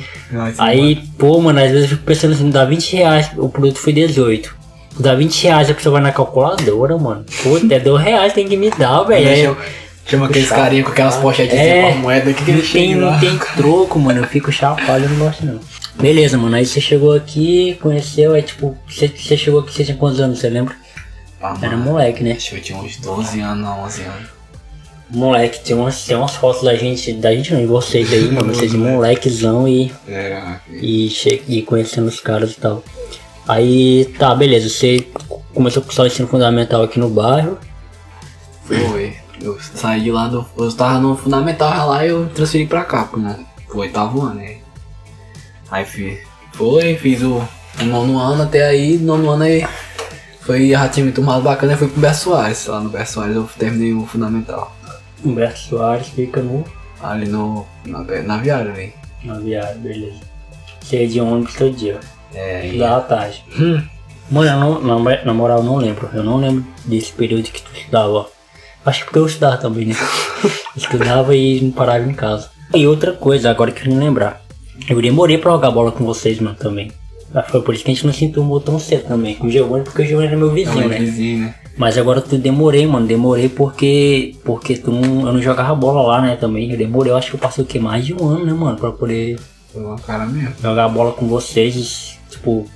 Aí, 0.59 0.97
pô, 1.17 1.41
mano, 1.41 1.61
às 1.61 1.70
vezes 1.70 1.82
eu 1.85 1.88
fico 1.91 2.03
pensando 2.03 2.32
assim, 2.32 2.50
dá 2.50 2.64
20 2.64 2.97
reais, 2.97 3.31
o 3.37 3.49
produto 3.49 3.79
foi 3.79 3.93
18. 3.93 4.62
Dá 4.99 5.15
20 5.15 5.43
reais, 5.44 5.71
a 5.71 5.75
pessoa 5.75 5.94
vai 5.94 6.03
na 6.03 6.12
calculadora, 6.12 6.97
mano. 6.99 7.25
Pô, 7.43 7.56
até 7.56 7.81
2 7.81 8.03
reais 8.03 8.33
tem 8.33 8.47
que 8.47 8.56
me 8.56 8.71
dar, 8.71 9.03
velho. 9.05 9.29
Aí 9.29 9.41
eu- 9.44 9.56
Chama 10.05 10.27
aqueles 10.27 10.49
carinha 10.49 10.83
com 10.83 10.91
aquelas 10.91 11.15
pochetes 11.17 11.56
É, 11.56 11.83
com 11.83 11.89
a 11.89 11.94
moeda 12.00 12.33
que, 12.35 12.43
que 12.44 12.50
ele 12.50 12.61
não 12.61 12.69
tem, 12.69 12.89
chega 12.89 13.00
não 13.00 13.21
tem 13.21 13.39
troco, 13.56 13.99
mano. 14.00 14.21
Eu 14.21 14.27
fico 14.27 14.50
chapado, 14.50 15.05
eu 15.05 15.09
não 15.09 15.17
gosto 15.17 15.47
não. 15.47 15.61
Beleza, 15.94 16.37
mano. 16.37 16.56
Aí 16.56 16.67
você 16.67 16.81
chegou 16.81 17.12
aqui, 17.15 17.79
conheceu, 17.81 18.35
aí 18.35 18.43
tipo, 18.43 18.77
você, 18.89 19.06
você 19.09 19.37
chegou 19.37 19.61
aqui, 19.61 19.73
você 19.73 19.85
tinha 19.85 19.97
quantos 19.97 20.19
anos, 20.21 20.41
você 20.41 20.50
lembra? 20.50 20.75
Ah, 21.41 21.56
Era 21.62 21.77
mano, 21.77 21.93
moleque, 21.93 22.25
né? 22.25 22.33
Acho 22.33 22.50
que 22.50 22.56
eu 22.56 22.61
tinha 22.62 22.79
uns 22.79 22.97
12 22.97 23.41
anos, 23.41 23.65
não, 23.65 23.85
11 23.85 24.03
anos. 24.03 24.29
Moleque, 25.09 25.61
tem 25.61 25.77
umas, 25.77 26.05
tem 26.05 26.17
umas 26.17 26.35
fotos 26.35 26.62
da 26.62 26.75
gente, 26.75 27.12
da 27.12 27.33
gente 27.35 27.53
não, 27.53 27.61
de 27.61 27.67
vocês 27.67 28.12
aí, 28.12 28.31
mano. 28.31 28.53
Vocês 28.53 28.71
de 28.71 28.77
molequezão 28.79 29.69
e, 29.69 29.93
Era. 30.09 30.61
e, 30.71 31.09
che 31.11 31.43
e 31.47 31.62
conhecendo 31.62 32.09
os 32.09 32.19
caras 32.19 32.53
e 32.53 32.56
tal. 32.56 32.83
Aí, 33.52 34.06
tá, 34.19 34.34
beleza. 34.34 34.69
Você 34.69 35.06
começou 35.52 35.82
com 35.82 35.90
o 35.90 35.93
seu 35.93 36.06
ensino 36.06 36.26
fundamental 36.26 36.82
aqui 36.82 36.99
no 36.99 37.10
bairro. 37.10 37.58
Foi. 38.64 39.14
Eu 39.40 39.60
saí 39.60 40.00
de 40.00 40.10
lá 40.10 40.28
do. 40.28 40.46
Eu 40.56 40.72
tava 40.72 40.99
no 40.99 41.16
fundamental 41.16 41.88
lá 41.88 42.06
e 42.06 42.08
eu 42.08 42.28
transferi 42.31 42.66
pra 42.66 42.84
cá, 42.84 43.04
pro, 43.04 43.20
pro 43.69 43.81
oitavo 43.81 44.22
ano, 44.22 44.37
né? 44.37 44.56
Aí 45.70 45.84
fiz. 45.84 46.20
Foi, 46.52 46.96
fiz 46.96 47.22
o, 47.22 47.43
o 47.81 47.84
nono 47.84 48.19
ano 48.19 48.44
até 48.44 48.69
aí, 48.69 48.96
nono 48.96 49.28
ano 49.31 49.43
aí. 49.43 49.66
Foi 50.40 50.70
já 50.70 50.88
tinha 50.88 51.04
me 51.04 51.12
tomado 51.12 51.43
bacana, 51.43 51.76
fui 51.76 51.88
pro 51.88 52.00
Beto 52.00 52.16
Soares. 52.16 52.66
Lá 52.66 52.81
no 52.81 52.88
Beto 52.88 53.10
Soares 53.10 53.37
eu 53.37 53.49
terminei 53.58 53.93
o 53.93 54.06
fundamental. 54.06 54.75
Humberto 55.25 55.58
Soares 55.58 56.08
fica 56.08 56.40
no, 56.40 56.64
Ali 57.02 57.26
no. 57.26 57.66
Na, 57.84 58.02
na 58.02 58.38
viária 58.38 58.72
ali. 58.72 58.94
na 59.25 59.34
viagem, 59.34 59.78
beleza. 59.82 60.20
Você 60.81 61.02
ia 61.02 61.08
de 61.08 61.20
ônibus 61.20 61.54
todo 61.54 61.76
dia. 61.76 62.00
É, 62.34 62.70
e- 62.75 62.79
Da 62.79 63.00
tarde. 63.00 63.43
Hum. 63.58 63.82
Mano, 64.31 64.81
não, 64.81 64.99
na, 65.02 65.25
na 65.25 65.34
moral, 65.34 65.58
eu 65.58 65.64
não 65.64 65.76
lembro. 65.76 66.08
Eu 66.14 66.23
não 66.25 66.38
lembro 66.38 66.64
desse 66.84 67.12
período 67.12 67.43
que 67.44 67.61
tu 67.62 67.70
estudava. 67.75 68.26
Acho 68.84 69.00
que 69.00 69.05
porque 69.06 69.19
eu 69.19 69.26
estudava 69.26 69.56
também, 69.58 69.87
né? 69.87 69.94
estudava 70.76 71.34
e 71.37 71.61
não 71.61 71.70
parava 71.70 72.05
em 72.08 72.14
casa. 72.14 72.50
E 72.75 72.87
outra 72.87 73.12
coisa, 73.12 73.50
agora 73.50 73.70
que 73.70 73.87
eu 73.87 73.93
me 73.93 73.99
lembrar. 73.99 74.40
Eu 74.88 75.00
demorei 75.00 75.38
pra 75.38 75.52
jogar 75.52 75.70
bola 75.70 75.93
com 75.93 76.05
vocês, 76.05 76.40
mano, 76.40 76.56
também. 76.56 76.90
Ah, 77.34 77.43
Foi 77.43 77.62
por 77.62 77.75
isso 77.75 77.84
que 77.84 77.90
a 77.90 77.94
gente 77.94 78.06
não 78.06 78.12
se 78.12 78.25
enturmou 78.25 78.61
tão 78.61 78.78
cedo 78.78 79.06
também. 79.08 79.35
Com 79.35 79.46
o 79.46 79.50
Giovanni, 79.50 79.85
porque 79.85 80.02
o 80.02 80.06
Giovanni 80.06 80.28
era 80.28 80.37
meu 80.37 80.50
vizinho, 80.50 80.81
Não, 80.81 80.88
né? 80.88 80.99
vizinho, 80.99 81.38
né? 81.44 81.55
Mas 81.76 81.96
agora 81.96 82.20
tu 82.20 82.37
demorei, 82.37 82.87
mano. 82.87 83.06
Demorei 83.06 83.49
porque. 83.49 84.35
Porque 84.44 84.76
tu 84.76 84.90
não, 84.90 85.26
eu 85.26 85.32
não 85.35 85.40
jogava 85.43 85.75
bola 85.75 86.02
lá, 86.02 86.20
né? 86.23 86.37
Também. 86.37 86.70
Eu 86.70 86.76
demorei, 86.76 87.12
eu 87.12 87.17
acho 87.17 87.31
que 87.31 87.37
eu 87.37 87.40
passei 87.40 87.62
o 87.64 87.67
que? 87.67 87.78
Mais 87.78 88.05
de 88.05 88.12
um 88.14 88.26
ano, 88.28 88.44
né, 88.44 88.52
mano? 88.52 88.76
Pra 88.76 88.90
poder 88.90 89.38
uma 89.75 89.96
cara 89.99 90.26
mesmo. 90.26 90.55
jogar 90.62 90.88
bola 90.88 91.12
com 91.12 91.26
vocês, 91.26 92.19
tipo, 92.32 92.67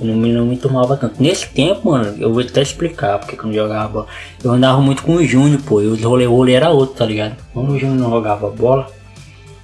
eu 0.00 0.06
não 0.06 0.14
me, 0.16 0.32
não 0.32 0.46
me 0.46 0.56
tomava 0.56 0.96
tanto. 0.96 1.22
Nesse 1.22 1.48
tempo, 1.48 1.90
mano, 1.90 2.16
eu 2.18 2.32
vou 2.32 2.42
até 2.42 2.62
explicar 2.62 3.18
porque 3.18 3.36
que 3.36 3.42
eu 3.42 3.46
não 3.48 3.52
jogava 3.54 3.88
bola. 3.88 4.06
Eu 4.42 4.50
andava 4.52 4.80
muito 4.80 5.02
com 5.02 5.14
o 5.16 5.24
Júnior, 5.24 5.60
pô, 5.62 5.80
e 5.82 5.86
o 5.86 6.08
rolê, 6.08 6.26
o 6.26 6.34
rolê 6.34 6.52
era 6.52 6.70
outro, 6.70 6.96
tá 6.96 7.04
ligado? 7.04 7.36
Como 7.52 7.72
o 7.72 7.78
Júnior 7.78 7.98
não 7.98 8.10
jogava 8.10 8.48
bola, 8.50 8.86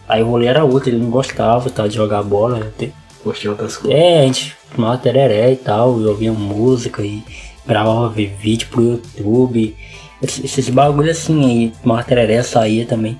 aí 0.09 0.23
o 0.23 0.27
rolê 0.27 0.47
era 0.47 0.65
outro, 0.65 0.91
ele 0.91 0.99
não 0.99 1.11
gostava 1.11 1.69
tá, 1.71 1.87
de 1.87 1.95
jogar 1.97 2.23
bola. 2.23 2.59
até- 2.59 2.91
Postei 3.25 3.51
outras 3.51 3.77
coisas. 3.77 3.99
É, 3.99 4.21
a 4.21 4.23
gente 4.27 4.57
tomava 4.75 4.97
tereré 4.99 5.53
e 5.53 5.57
tal, 5.57 5.91
ouvia 6.01 6.33
música 6.33 7.03
e 7.03 7.23
gravava 7.67 8.09
vídeo 8.09 8.69
pro 8.71 8.83
YouTube. 8.83 9.77
Esses, 10.23 10.45
esses 10.45 10.69
bagulho 10.69 11.11
assim, 11.11 11.45
aí 11.45 11.73
tomava 11.83 12.03
tereré, 12.05 12.43
saía 12.43 12.87
também. 12.87 13.19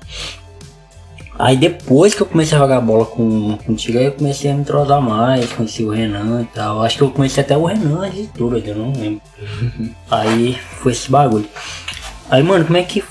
Aí 1.39 1.55
depois 1.55 2.13
que 2.13 2.21
eu 2.21 2.25
comecei 2.25 2.57
a 2.57 2.59
jogar 2.59 2.81
bola 2.81 3.05
com, 3.05 3.57
contigo, 3.65 3.97
aí 3.97 4.05
eu 4.07 4.11
comecei 4.11 4.51
a 4.51 4.53
me 4.53 4.59
entrosar 4.59 5.01
mais, 5.01 5.49
conheci 5.53 5.85
o 5.85 5.89
Renan 5.89 6.41
e 6.41 6.45
tal. 6.47 6.83
Acho 6.83 6.97
que 6.97 7.03
eu 7.03 7.11
conheci 7.11 7.39
até 7.39 7.55
o 7.57 7.63
Renan 7.65 8.09
de 8.09 8.27
tudo, 8.27 8.57
eu 8.57 8.75
não 8.75 8.91
lembro. 8.91 9.21
aí 10.11 10.59
foi 10.81 10.91
esse 10.91 11.09
bagulho. 11.09 11.47
Aí, 12.29 12.43
mano, 12.43 12.65
como 12.65 12.77
é 12.77 12.83
que. 12.83 13.01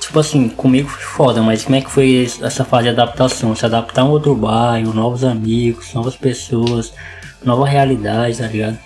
Tipo 0.00 0.18
assim, 0.20 0.48
comigo 0.48 0.88
foi 0.88 1.02
foda, 1.02 1.40
mas 1.42 1.64
como 1.64 1.76
é 1.76 1.80
que 1.80 1.90
foi 1.90 2.26
essa 2.42 2.64
fase 2.64 2.84
de 2.84 2.88
adaptação? 2.90 3.54
Se 3.54 3.64
adaptar 3.64 4.02
a 4.02 4.04
um 4.06 4.10
outro 4.10 4.34
bairro, 4.34 4.92
novos 4.92 5.22
amigos, 5.22 5.92
novas 5.94 6.16
pessoas, 6.16 6.92
nova 7.44 7.64
realidade, 7.66 8.38
tá 8.38 8.46
ligado? 8.46 8.78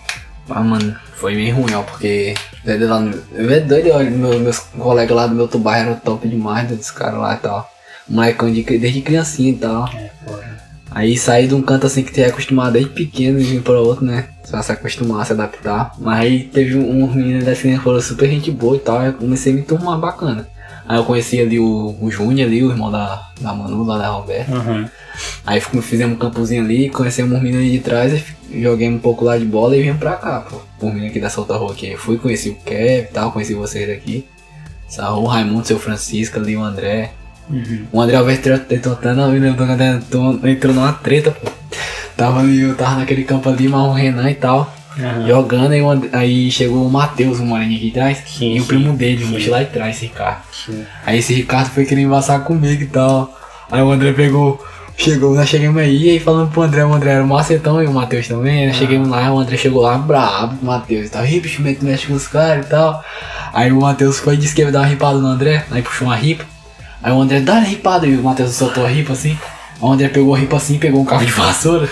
Ah, 0.50 0.60
mano, 0.62 0.94
foi 1.14 1.34
meio 1.34 1.54
ruim, 1.54 1.72
ó, 1.74 1.82
porque. 1.82 2.34
É 2.66 2.76
no- 2.76 3.22
é 3.34 3.60
doido, 3.60 3.90
olha, 3.92 4.10
meu, 4.10 4.38
meus 4.38 4.58
colegas 4.58 5.16
lá 5.16 5.26
do 5.26 5.34
meu 5.34 5.42
outro 5.44 5.58
bairro 5.58 5.90
eram 5.92 6.00
top 6.00 6.28
demais, 6.28 6.68
né, 6.68 6.76
desse 6.76 6.92
cara 6.92 7.16
lá 7.16 7.34
e 7.34 7.38
tal. 7.38 7.71
Molecão 8.08 8.50
de, 8.50 8.62
desde 8.62 9.00
criancinha 9.00 9.50
e 9.50 9.56
tal. 9.56 9.88
É. 9.88 10.10
Aí 10.94 11.16
sair 11.16 11.49
de 11.49 11.54
um 11.54 11.62
canto 11.62 11.87
assim 11.87 12.02
que 12.02 12.12
tu 12.12 12.19
é 12.19 12.26
acostumado 12.26 12.75
desde 12.75 12.90
pequeno 12.90 13.40
e 13.40 13.44
vir 13.44 13.62
pra 13.62 13.81
outro, 13.81 14.04
né? 14.04 14.26
Vai 14.50 14.62
se 14.62 14.72
acostumar, 14.72 15.25
se 15.25 15.32
adaptar. 15.32 15.93
Mas 15.99 16.20
aí 16.20 16.44
teve 16.44 16.76
um, 16.76 17.04
um 17.04 17.14
menino 17.14 17.49
assim 17.50 17.76
que 17.76 17.82
falou 17.82 18.00
super 18.00 18.28
gente 18.28 18.50
boa 18.50 18.76
e 18.76 18.81
tal, 18.81 18.99
aí 18.99 19.06
eu 19.06 19.14
comecei 19.14 19.52
a 19.52 19.56
me 19.56 19.62
turmar 19.62 19.99
bacana. 19.99 20.46
Aí 20.87 20.99
eu 20.99 21.04
conheci 21.04 21.40
ali 21.40 21.58
o, 21.58 21.96
o 22.00 22.10
Júnior 22.10 22.46
ali, 22.46 22.62
o 22.62 22.70
irmão 22.70 22.90
da, 22.90 23.31
da 23.40 23.54
Manu, 23.54 23.84
lá 23.84 23.96
da 23.96 24.08
Roberta. 24.08 24.52
Uhum. 24.52 24.87
Aí 25.46 25.60
fizemos 25.60 26.16
um 26.16 26.19
campozinho 26.19 26.62
ali, 26.62 26.90
conhecemos 26.90 27.32
uns 27.32 27.43
meninos 27.43 27.64
ali 27.64 27.72
de 27.72 27.78
trás, 27.78 28.22
joguei 28.52 28.88
um 28.88 28.99
pouco 28.99 29.25
lá 29.25 29.38
de 29.38 29.44
bola 29.44 29.76
e 29.76 29.82
vim 29.82 29.94
pra 29.94 30.16
cá, 30.16 30.40
pô. 30.40 30.60
Os 30.78 30.93
meninos 30.93 31.10
aqui 31.10 31.20
da 31.20 31.31
Solta 31.31 31.56
Rua 31.56 31.72
aqui. 31.72 31.96
Fui, 31.96 32.19
conheci 32.19 32.50
o 32.50 32.56
Kev 32.56 33.04
e 33.04 33.12
tal, 33.12 33.32
conheci 33.32 33.54
vocês 33.54 33.88
aqui. 33.88 34.26
O 34.99 35.25
Raimundo, 35.25 35.66
seu 35.66 35.78
Francisco 35.78 36.38
ali, 36.38 36.54
o 36.54 36.62
André. 36.62 37.12
Uhum. 37.50 37.87
O 37.92 38.00
André 38.00 38.16
Alves 38.16 38.38
tentando, 38.38 39.37
entrou 40.49 40.75
numa 40.75 40.92
treta, 40.92 41.30
pô. 41.30 41.50
Tava 42.16 42.40
ali, 42.40 42.61
eu 42.61 42.75
tava 42.75 42.96
naquele 42.96 43.25
campo 43.25 43.49
ali, 43.49 43.68
mas 43.68 43.80
o 43.82 43.92
Renan 43.92 44.30
e 44.30 44.34
tal, 44.34 44.72
Uhum. 44.99 45.26
jogando, 45.26 45.72
aí, 45.72 45.80
o 45.80 45.90
And- 45.90 46.08
aí 46.12 46.50
chegou 46.50 46.87
o 46.87 46.90
Matheus, 46.90 47.40
o 47.40 47.44
moreninho 47.44 47.78
aqui 47.78 47.90
atrás, 47.90 48.18
Sim, 48.26 48.56
e 48.56 48.61
o 48.61 48.64
primo 48.66 48.94
dele, 48.94 49.25
o 49.25 49.26
sim. 49.26 49.32
moço 49.32 49.50
lá 49.50 49.62
de 49.62 49.70
trás, 49.70 49.96
esse 49.96 50.06
Ricardo. 50.06 50.42
Sim. 50.52 50.84
Aí 51.06 51.18
esse 51.18 51.32
Ricardo 51.32 51.70
foi 51.70 51.87
querer 51.87 52.02
embaçar 52.02 52.40
comigo 52.44 52.82
e 52.82 52.87
tal. 52.87 53.34
Aí 53.70 53.80
o 53.80 53.90
André 53.90 54.12
pegou, 54.12 54.62
chegou, 54.99 55.34
nós 55.34 55.49
chegamos 55.49 55.80
aí, 55.80 56.11
aí 56.11 56.20
falando 56.20 56.50
pro 56.50 56.61
André, 56.62 56.84
o 56.84 56.92
André 56.92 57.12
era 57.12 57.25
o 57.25 57.26
macetão 57.26 57.82
e 57.82 57.87
o 57.87 57.92
Matheus 57.92 58.28
também, 58.28 58.66
nós 58.66 58.76
chegamos 58.76 59.08
lá, 59.08 59.32
o 59.32 59.38
André 59.38 59.56
chegou 59.56 59.80
lá 59.82 59.96
brabo 59.96 60.56
com 60.58 60.66
o 60.66 60.68
Matheus 60.68 61.06
e 61.06 61.11
tal, 61.11 61.25
ih, 61.25 61.40
bicho, 61.40 61.62
mexe 61.62 61.82
mexe 61.82 62.06
com 62.06 62.12
os 62.14 62.28
caras 62.28 62.66
e 62.66 62.68
tal. 62.68 63.02
Aí 63.54 63.72
o 63.72 63.80
Matheus 63.80 64.18
foi 64.18 64.34
e 64.34 64.37
disse 64.37 64.54
que 64.54 64.61
ia 64.61 64.70
dar 64.70 64.80
uma 64.80 64.87
ripada 64.87 65.18
no 65.18 65.26
André, 65.26 65.64
aí 65.70 65.80
puxou 65.80 66.08
uma 66.08 66.16
ripa. 66.16 66.44
Aí 67.02 67.12
o 67.12 67.21
André, 67.21 67.40
dá 67.40 67.56
a 67.56 67.61
ripada, 67.61 68.06
e 68.06 68.16
o 68.16 68.23
Matheus 68.23 68.54
soltou 68.54 68.85
a 68.85 68.88
ripa 68.88 69.12
assim. 69.12 69.30
Aí 69.30 69.88
o 69.88 69.92
André 69.92 70.09
pegou 70.09 70.35
a 70.35 70.38
ripa 70.38 70.56
assim, 70.56 70.78
pegou 70.78 71.00
um 71.00 71.04
cabo 71.04 71.25
de 71.25 71.32
vassoura. 71.32 71.88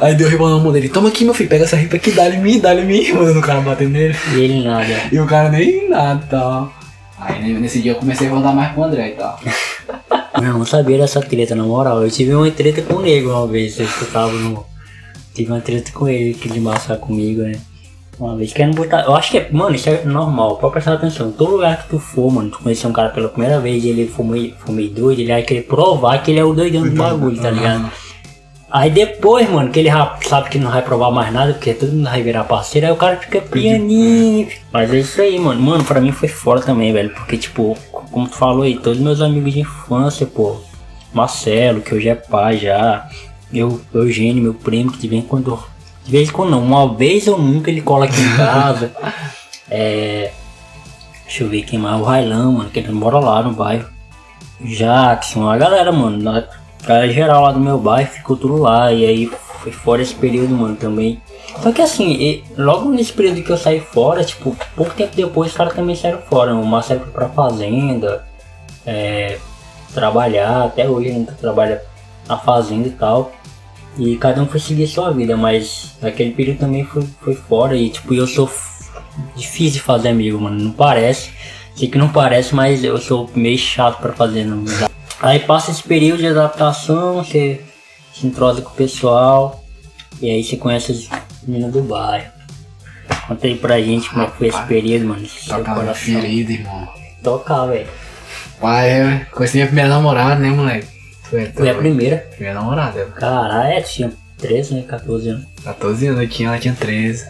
Aí 0.00 0.14
deu 0.14 0.28
ripa 0.28 0.48
na 0.48 0.58
mão 0.58 0.72
dele, 0.72 0.88
toma 0.88 1.08
aqui 1.08 1.24
meu 1.24 1.34
filho, 1.34 1.48
pega 1.48 1.64
essa 1.64 1.76
ripa 1.76 1.96
aqui, 1.96 2.10
dá-lhe 2.10 2.38
mim, 2.38 2.58
dá-lhe 2.58 2.82
mim, 2.82 3.12
mandando 3.12 3.38
o 3.38 3.42
cara 3.42 3.60
bater 3.60 3.88
nele. 3.88 4.16
E 4.34 4.40
ele 4.40 4.64
nada. 4.64 5.02
E 5.12 5.18
o 5.18 5.26
cara 5.26 5.50
nem 5.50 5.88
nada 5.88 6.22
e 6.24 6.28
tal. 6.28 6.72
Aí 7.18 7.52
né, 7.52 7.58
nesse 7.58 7.80
dia 7.80 7.92
eu 7.92 7.96
comecei 7.96 8.28
a 8.28 8.30
rodar 8.30 8.54
mais 8.54 8.72
com 8.74 8.82
o 8.82 8.84
André 8.84 9.10
e 9.10 9.12
tal. 9.12 9.38
Eu 10.36 10.52
não 10.52 10.66
sabia 10.66 10.98
dessa 10.98 11.20
treta, 11.20 11.54
na 11.54 11.62
moral. 11.62 12.02
Eu 12.02 12.10
tive 12.10 12.34
uma 12.34 12.50
treta 12.50 12.82
com 12.82 12.96
o 12.96 13.00
nego 13.00 13.30
uma 13.30 13.46
vez, 13.46 13.74
vocês 13.74 13.90
que 13.94 14.04
no. 14.12 14.66
Tive 15.34 15.50
uma 15.50 15.62
treta 15.62 15.90
com 15.92 16.06
ele, 16.06 16.34
que 16.34 16.46
ele 16.46 16.58
embaçar 16.58 16.98
comigo, 16.98 17.40
né? 17.40 17.58
Uma 18.18 18.34
vez 18.34 18.52
querendo 18.52 18.76
botar. 18.76 19.02
Eu 19.02 19.14
acho 19.14 19.30
que 19.30 19.38
é. 19.38 19.48
Mano, 19.50 19.74
isso 19.74 19.90
é 19.90 20.04
normal, 20.04 20.56
pode 20.56 20.72
prestar 20.72 20.94
atenção. 20.94 21.30
Todo 21.30 21.52
lugar 21.52 21.82
que 21.82 21.90
tu 21.90 21.98
for, 21.98 22.32
mano, 22.32 22.50
tu 22.50 22.58
conhecer 22.60 22.86
um 22.86 22.92
cara 22.92 23.10
pela 23.10 23.28
primeira 23.28 23.60
vez 23.60 23.84
e 23.84 23.90
ele 23.90 24.08
for 24.08 24.24
meio, 24.24 24.54
for 24.56 24.72
meio 24.72 24.90
doido, 24.90 25.20
ele 25.20 25.32
vai 25.32 25.42
querer 25.42 25.62
provar 25.62 26.22
que 26.22 26.30
ele 26.30 26.40
é 26.40 26.44
o 26.44 26.54
doidão 26.54 26.82
do 26.82 26.96
bagulho, 26.96 27.40
tá 27.40 27.50
ligado? 27.50 27.90
Aí 28.70 28.90
depois, 28.90 29.48
mano, 29.48 29.70
que 29.70 29.78
ele 29.78 29.90
sabe 30.22 30.50
que 30.50 30.58
não 30.58 30.70
vai 30.70 30.82
provar 30.82 31.10
mais 31.10 31.32
nada, 31.32 31.52
porque 31.52 31.72
todo 31.72 31.92
mundo 31.92 32.10
vai 32.10 32.22
virar 32.22 32.44
parceiro, 32.44 32.86
aí 32.86 32.92
o 32.92 32.96
cara 32.96 33.16
fica 33.16 33.40
pianinho. 33.40 34.48
Mas 34.72 34.92
é 34.92 34.98
isso 34.98 35.20
aí, 35.20 35.38
mano. 35.38 35.60
Mano, 35.62 35.84
pra 35.84 36.00
mim 36.00 36.10
foi 36.10 36.28
fora 36.28 36.60
também, 36.60 36.92
velho. 36.92 37.10
Porque, 37.10 37.36
tipo, 37.36 37.76
como 38.10 38.28
tu 38.28 38.34
falou 38.34 38.62
aí, 38.62 38.76
todos 38.76 38.98
meus 38.98 39.20
amigos 39.20 39.52
de 39.52 39.60
infância, 39.60 40.26
pô. 40.26 40.56
Marcelo, 41.12 41.80
que 41.80 41.94
hoje 41.94 42.08
é 42.08 42.14
pai 42.14 42.58
já. 42.58 43.08
Eu, 43.52 43.80
Eugênio, 43.94 44.42
meu 44.42 44.54
primo, 44.54 44.90
que 44.90 44.98
de 44.98 45.08
vez 45.08 45.22
em 45.22 45.26
quando. 45.26 45.58
De 46.06 46.12
vez 46.12 46.28
em 46.28 46.32
quando 46.32 46.50
não, 46.50 46.62
uma 46.62 46.94
vez 46.94 47.26
ou 47.26 47.36
nunca 47.36 47.68
ele 47.68 47.82
cola 47.82 48.04
aqui 48.04 48.20
em 48.20 48.32
casa. 48.36 48.92
é. 49.68 50.30
Deixa 51.24 51.42
eu 51.42 51.48
ver 51.48 51.62
quem 51.62 51.76
mais. 51.78 52.00
O 52.00 52.04
Railan, 52.04 52.52
mano, 52.52 52.70
que 52.70 52.78
ele 52.78 52.92
mora 52.92 53.18
lá 53.18 53.42
no 53.42 53.52
bairro. 53.52 53.88
Jackson, 54.60 55.50
a 55.50 55.56
galera, 55.56 55.90
mano. 55.90 56.18
Na, 56.22 56.44
galera 56.86 57.12
geral 57.12 57.42
lá 57.42 57.50
do 57.50 57.58
meu 57.58 57.76
bairro 57.76 58.08
ficou 58.08 58.36
tudo 58.36 58.56
lá. 58.56 58.92
E 58.92 59.04
aí 59.04 59.26
foi 59.60 59.72
fora 59.72 60.00
esse 60.00 60.14
período, 60.14 60.54
mano, 60.54 60.76
também. 60.76 61.20
Só 61.60 61.72
que 61.72 61.82
assim, 61.82 62.12
e, 62.12 62.44
logo 62.56 62.90
nesse 62.90 63.12
período 63.12 63.42
que 63.42 63.50
eu 63.50 63.56
saí 63.56 63.80
fora, 63.80 64.22
tipo, 64.22 64.56
pouco 64.76 64.94
tempo 64.94 65.16
depois 65.16 65.50
os 65.50 65.56
caras 65.56 65.74
também 65.74 65.96
saíram 65.96 66.22
fora. 66.22 66.54
O 66.54 66.64
Marcelo 66.64 67.00
foi 67.00 67.10
pra 67.10 67.28
fazenda, 67.28 68.24
é, 68.86 69.38
trabalhar, 69.92 70.66
até 70.66 70.88
hoje 70.88 71.08
ainda 71.08 71.32
trabalha 71.32 71.82
na 72.28 72.36
fazenda 72.36 72.86
e 72.86 72.92
tal. 72.92 73.32
E 73.98 74.16
cada 74.16 74.42
um 74.42 74.46
foi 74.46 74.60
seguir 74.60 74.86
sua 74.86 75.10
vida, 75.10 75.36
mas 75.36 75.96
naquele 76.02 76.32
período 76.32 76.58
também 76.58 76.84
foi, 76.84 77.02
foi 77.22 77.34
fora 77.34 77.74
e 77.76 77.88
tipo, 77.88 78.12
eu 78.12 78.26
sou 78.26 78.50
difícil 79.34 79.74
de 79.74 79.80
fazer 79.80 80.10
amigo, 80.10 80.38
mano, 80.38 80.62
não 80.62 80.72
parece. 80.72 81.30
Sei 81.74 81.88
que 81.88 81.98
não 81.98 82.08
parece, 82.08 82.54
mas 82.54 82.84
eu 82.84 82.98
sou 82.98 83.30
meio 83.34 83.58
chato 83.58 84.00
pra 84.00 84.12
fazer. 84.12 84.44
Não. 84.44 84.64
Aí 85.20 85.38
passa 85.40 85.70
esse 85.70 85.82
período 85.82 86.18
de 86.18 86.26
adaptação, 86.26 87.16
você 87.16 87.60
se 88.14 88.26
entrosa 88.26 88.62
com 88.62 88.70
o 88.70 88.74
pessoal, 88.74 89.64
e 90.20 90.30
aí 90.30 90.42
você 90.42 90.56
conhece 90.56 90.92
as 90.92 91.08
meninas 91.46 91.72
do 91.72 91.82
bairro. 91.82 92.32
Conta 93.28 93.46
aí 93.46 93.56
pra 93.56 93.80
gente 93.80 94.08
como 94.08 94.22
é 94.22 94.28
foi 94.28 94.48
esse 94.48 94.62
período, 94.62 95.06
mano. 95.06 95.26
Tocava 95.46 95.94
ferida, 95.94 96.52
irmão. 96.52 96.88
Tocar, 97.22 97.66
velho. 97.66 97.88
Pai, 98.60 99.26
conheci 99.32 99.56
minha 99.56 99.66
primeira 99.66 99.90
namorada, 99.90 100.36
né, 100.36 100.48
moleque? 100.48 100.95
Foi, 101.30 101.46
foi 101.46 101.70
a 101.70 101.74
primeira. 101.74 102.18
Primeira 102.30 102.58
namorada. 102.58 103.04
Caralho, 103.16 103.72
é, 103.72 103.80
tinha 103.80 104.12
13, 104.38 104.74
né? 104.74 104.84
14 104.86 105.28
anos. 105.28 105.46
14 105.64 106.06
anos, 106.06 106.20
eu 106.22 106.28
tinha, 106.28 106.48
ela 106.48 106.58
tinha 106.58 106.74
13. 106.74 107.26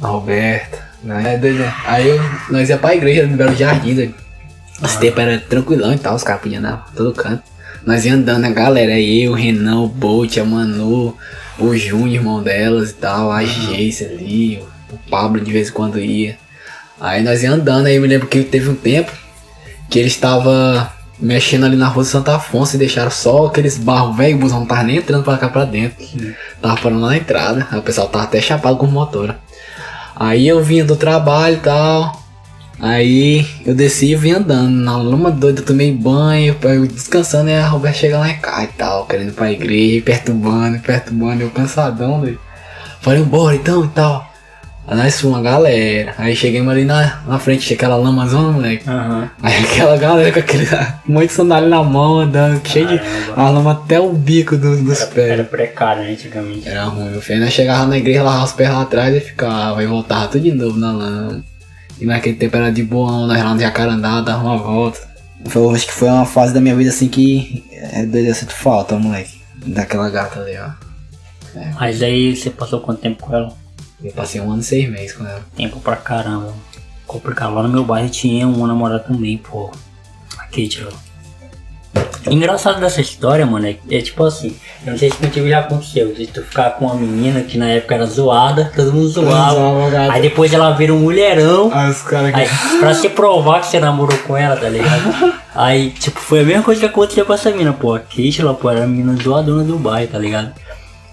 A 0.00 0.08
Roberta, 0.08 0.78
né? 1.02 1.34
É 1.34 1.38
né? 1.38 1.74
Aí 1.86 2.08
eu, 2.08 2.20
nós 2.50 2.68
ia 2.68 2.76
pra 2.76 2.94
igreja 2.94 3.26
no 3.26 3.36
Belo 3.36 3.54
Jardim, 3.54 3.94
doido. 3.94 4.14
Esse 4.82 4.98
tempo 4.98 5.20
era 5.20 5.38
tranquilão 5.38 5.92
e 5.92 5.98
tal, 5.98 6.16
os 6.16 6.24
caras 6.24 6.42
podiam 6.42 6.58
andar 6.58 6.90
todo 6.94 7.12
canto. 7.12 7.44
Nós 7.86 8.04
ia 8.04 8.14
andando, 8.14 8.44
a 8.44 8.50
galera, 8.50 8.98
eu, 8.98 9.32
o 9.32 9.34
Renan, 9.34 9.80
o 9.80 9.88
Bolt, 9.88 10.38
a 10.38 10.44
Manu, 10.44 11.16
o 11.58 11.76
Júnior, 11.76 12.14
irmão 12.14 12.42
delas 12.42 12.90
e 12.90 12.94
tal, 12.94 13.30
a 13.30 13.44
Geice 13.44 14.04
ali, 14.04 14.62
o 14.90 14.98
Pablo 15.08 15.40
de 15.40 15.52
vez 15.52 15.68
em 15.68 15.72
quando 15.72 16.00
ia. 16.00 16.36
Aí 17.00 17.22
nós 17.22 17.42
ia 17.42 17.52
andando, 17.52 17.86
aí 17.86 17.96
eu 17.96 18.02
me 18.02 18.08
lembro 18.08 18.26
que 18.26 18.42
teve 18.42 18.68
um 18.68 18.74
tempo 18.74 19.12
que 19.88 19.98
ele 19.98 20.08
estava 20.08 20.92
mexendo 21.22 21.64
ali 21.64 21.76
na 21.76 21.86
rua 21.86 22.02
de 22.02 22.10
Santa 22.10 22.34
Afonso 22.34 22.74
e 22.74 22.78
deixaram 22.78 23.10
só 23.10 23.46
aqueles 23.46 23.78
barros 23.78 24.16
velho, 24.16 24.36
o 24.36 24.40
busão 24.40 24.60
não 24.60 24.66
tava 24.66 24.82
nem 24.82 24.96
entrando 24.96 25.22
pra 25.22 25.38
cá 25.38 25.48
pra 25.48 25.64
dentro. 25.64 26.04
Tava 26.60 26.76
parando 26.80 27.00
na 27.00 27.16
entrada, 27.16 27.66
o 27.72 27.82
pessoal 27.82 28.08
tava 28.08 28.24
até 28.24 28.40
chapado 28.40 28.76
com 28.76 28.86
motor. 28.86 29.34
Aí 30.16 30.46
eu 30.46 30.62
vinha 30.62 30.84
do 30.84 30.96
trabalho 30.96 31.56
e 31.56 31.60
tal. 31.60 32.20
Aí 32.80 33.46
eu 33.64 33.74
desci 33.74 34.10
e 34.10 34.16
vim 34.16 34.32
andando. 34.32 34.70
Na 34.70 34.96
lama 34.96 35.30
doida, 35.30 35.62
tomei 35.62 35.92
banho, 35.92 36.56
eu 36.60 36.86
descansando 36.86 37.48
e 37.48 37.54
a 37.54 37.66
Roberta 37.66 37.98
chega 37.98 38.18
lá 38.18 38.28
em 38.28 38.38
casa 38.38 38.64
e 38.64 38.68
tal, 38.68 39.06
querendo 39.06 39.28
ir 39.28 39.34
pra 39.34 39.52
igreja, 39.52 40.02
perturbando, 40.04 40.80
perturbando, 40.80 41.42
eu 41.42 41.50
cansadão, 41.50 42.20
doido. 42.20 42.40
Falei, 43.00 43.22
bora 43.22 43.54
então 43.54 43.84
e 43.84 43.88
tal. 43.88 44.31
Aí 44.86 44.96
nós 44.96 45.20
fomos 45.20 45.36
uma 45.36 45.42
galera. 45.42 46.14
Aí 46.18 46.34
chegamos 46.34 46.72
ali 46.72 46.84
na, 46.84 47.20
na 47.26 47.38
frente, 47.38 47.64
tinha 47.66 47.76
aquela 47.76 47.94
lamazona, 47.96 48.50
moleque. 48.50 48.88
Aham. 48.88 49.30
Aí 49.42 49.64
aquela 49.64 49.96
galera 49.96 50.32
com 50.32 50.40
aquele 50.40 50.66
muito 51.06 51.32
sandália 51.32 51.68
na 51.68 51.82
mão, 51.84 52.18
andando, 52.20 52.60
cheio 52.66 52.88
de. 52.88 53.00
A 53.36 53.48
lama 53.48 53.72
até 53.72 54.00
o 54.00 54.12
bico 54.12 54.56
do- 54.56 54.82
dos 54.82 55.00
Era, 55.00 55.10
pés. 55.10 55.30
era 55.30 55.44
precário, 55.44 56.02
né, 56.02 56.10
antigamente. 56.12 56.68
Era 56.68 56.84
ruim, 56.84 57.10
meu 57.10 57.22
filho. 57.22 57.40
Nós 57.40 57.52
chegava 57.52 57.86
na 57.86 57.96
igreja, 57.96 58.22
lavava 58.24 58.44
os 58.44 58.52
pés 58.52 58.70
lá 58.70 58.82
atrás 58.82 59.14
e 59.14 59.20
ficava, 59.20 59.82
e 59.82 59.86
voltava 59.86 60.26
tudo 60.28 60.42
de 60.42 60.52
novo 60.52 60.76
na 60.78 60.90
lama. 60.92 61.44
E 62.00 62.04
naquele 62.04 62.34
tempo 62.34 62.56
era 62.56 62.72
de 62.72 62.82
boão, 62.82 63.28
nós 63.28 63.38
lá 63.42 63.54
no 63.54 63.60
Jacarandá, 63.60 64.20
dava 64.20 64.42
uma 64.42 64.58
volta. 64.58 64.98
Foi, 65.46 65.62
eu 65.62 65.70
acho 65.70 65.86
que 65.86 65.92
foi 65.92 66.08
uma 66.08 66.26
fase 66.26 66.52
da 66.52 66.60
minha 66.60 66.74
vida 66.74 66.90
assim 66.90 67.06
que 67.08 67.64
é 67.70 68.04
doido, 68.04 68.26
eu 68.28 68.34
sinto 68.34 68.52
falta, 68.52 68.96
moleque. 68.96 69.40
Daquela 69.64 70.10
gata 70.10 70.40
ali, 70.40 70.56
ó. 70.58 70.70
Mas 71.78 72.02
aí 72.02 72.34
você 72.34 72.50
passou 72.50 72.80
quanto 72.80 73.00
tempo 73.00 73.22
com 73.22 73.34
ela? 73.36 73.61
Eu 74.02 74.12
passei 74.12 74.40
um 74.40 74.50
ano 74.50 74.60
e 74.60 74.64
seis 74.64 74.90
meses 74.90 75.12
com 75.16 75.26
ela. 75.26 75.42
Tempo 75.56 75.80
pra 75.80 75.96
caramba. 75.96 76.52
Complicado. 77.06 77.54
Lá 77.54 77.62
no 77.62 77.68
meu 77.68 77.84
bairro 77.84 78.08
tinha 78.08 78.46
uma 78.46 78.66
namorada 78.66 79.00
também, 79.00 79.38
pô. 79.38 79.70
A 80.38 80.44
Kate. 80.44 80.86
Engraçado 82.30 82.80
dessa 82.80 83.00
história, 83.00 83.44
mano, 83.44 83.66
é, 83.66 83.76
é 83.90 84.00
tipo 84.00 84.22
assim, 84.24 84.54
eu 84.86 84.92
não 84.92 84.98
sei 84.98 85.10
se 85.10 85.16
contigo 85.16 85.48
já 85.48 85.58
aconteceu, 85.58 86.14
de 86.14 86.28
tu 86.28 86.40
ficar 86.42 86.70
com 86.70 86.86
uma 86.86 86.94
menina 86.94 87.42
que 87.42 87.58
na 87.58 87.68
época 87.68 87.96
era 87.96 88.06
zoada, 88.06 88.70
todo 88.76 88.92
mundo 88.92 89.08
zoava. 89.08 89.58
Aí 90.10 90.22
depois 90.22 90.52
ela 90.52 90.70
vira 90.72 90.94
um 90.94 91.00
mulherão. 91.00 91.70
Aí 91.74 91.90
os 91.90 92.02
caras 92.02 92.32
Aí, 92.32 92.48
pra 92.78 92.94
se 92.94 93.08
provar 93.08 93.60
que 93.60 93.66
você 93.66 93.80
namorou 93.80 94.16
com 94.18 94.36
ela, 94.36 94.56
tá 94.56 94.68
ligado? 94.68 95.34
Aí, 95.54 95.90
tipo, 95.90 96.20
foi 96.20 96.40
a 96.40 96.44
mesma 96.44 96.62
coisa 96.62 96.80
que 96.80 96.86
aconteceu 96.86 97.26
com 97.26 97.34
essa 97.34 97.50
mina, 97.50 97.72
pô. 97.72 97.94
A 97.94 98.00
Keishla, 98.00 98.54
pô, 98.54 98.70
era 98.70 98.84
a 98.84 98.86
menina 98.86 99.16
zoadona 99.20 99.64
do 99.64 99.76
bairro, 99.76 100.12
tá 100.12 100.18
ligado? 100.18 100.52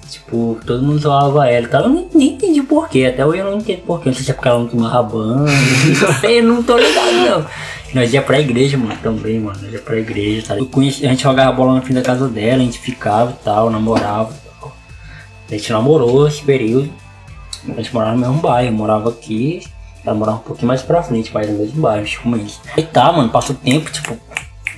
Tipo, 0.10 0.60
todo 0.66 0.84
mundo 0.84 1.00
zoava 1.00 1.50
ela 1.50 1.66
e 1.66 1.70
tal. 1.70 1.84
Eu 1.84 1.90
nem, 1.90 2.08
nem 2.14 2.30
entendi 2.30 2.62
porquê. 2.64 3.06
Até 3.06 3.26
hoje 3.26 3.40
eu 3.40 3.46
não 3.46 3.58
entendo 3.58 3.82
porquê. 3.82 4.10
Não 4.10 4.16
sei 4.16 4.26
se 4.26 4.32
é 4.32 4.34
porque 4.34 4.48
ela 4.48 4.60
não 4.60 4.68
tomava 4.68 5.04
banho. 5.04 5.46
Não 5.46 6.14
sei, 6.20 6.42
não 6.42 6.64
tô 6.64 6.78
ligado, 6.78 7.12
não. 7.14 7.46
Nós 7.94 8.14
ia 8.14 8.22
pra 8.22 8.40
igreja, 8.40 8.78
mano, 8.78 8.98
também, 9.02 9.40
mano. 9.40 9.60
Nós 9.62 9.74
ia 9.74 9.80
pra 9.80 9.98
igreja, 9.98 10.48
tá 10.48 10.66
conheci, 10.66 11.06
a 11.06 11.10
gente 11.10 11.24
jogava 11.24 11.52
bola 11.52 11.76
na 11.76 11.82
frente 11.82 11.96
da 11.96 12.02
casa 12.02 12.28
dela, 12.28 12.62
a 12.62 12.66
gente 12.66 12.80
ficava 12.80 13.32
e 13.32 13.44
tal, 13.44 13.70
namorava 13.70 14.32
e 14.32 14.60
tal. 14.60 14.76
A 15.50 15.54
gente 15.54 15.72
namorou 15.72 16.28
esse 16.28 16.42
período. 16.44 16.92
A 17.68 17.74
gente 17.74 17.94
morava 17.94 18.14
no 18.14 18.20
mesmo 18.20 18.36
bairro, 18.36 18.70
eu 18.70 18.74
morava 18.74 19.10
aqui, 19.10 19.62
ela 20.06 20.16
morava 20.16 20.38
um 20.38 20.42
pouquinho 20.42 20.68
mais 20.68 20.82
pra 20.82 21.04
frente, 21.04 21.32
mas 21.34 21.50
no 21.50 21.58
mesmo 21.58 21.82
bairro, 21.82 22.06
tipo 22.06 22.38
isso. 22.38 22.62
Aí 22.76 22.84
tá, 22.84 23.12
mano, 23.12 23.30
passou 23.30 23.56
tempo, 23.56 23.92
tipo, 23.92 24.18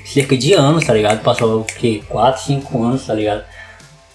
cerca 0.05 0.35
de 0.35 0.53
anos, 0.53 0.85
tá 0.85 0.93
ligado? 0.93 1.21
Passou 1.21 1.61
o 1.61 1.63
quê? 1.63 2.01
4, 2.09 2.41
5 2.41 2.83
anos, 2.83 3.05
tá 3.05 3.13
ligado? 3.13 3.43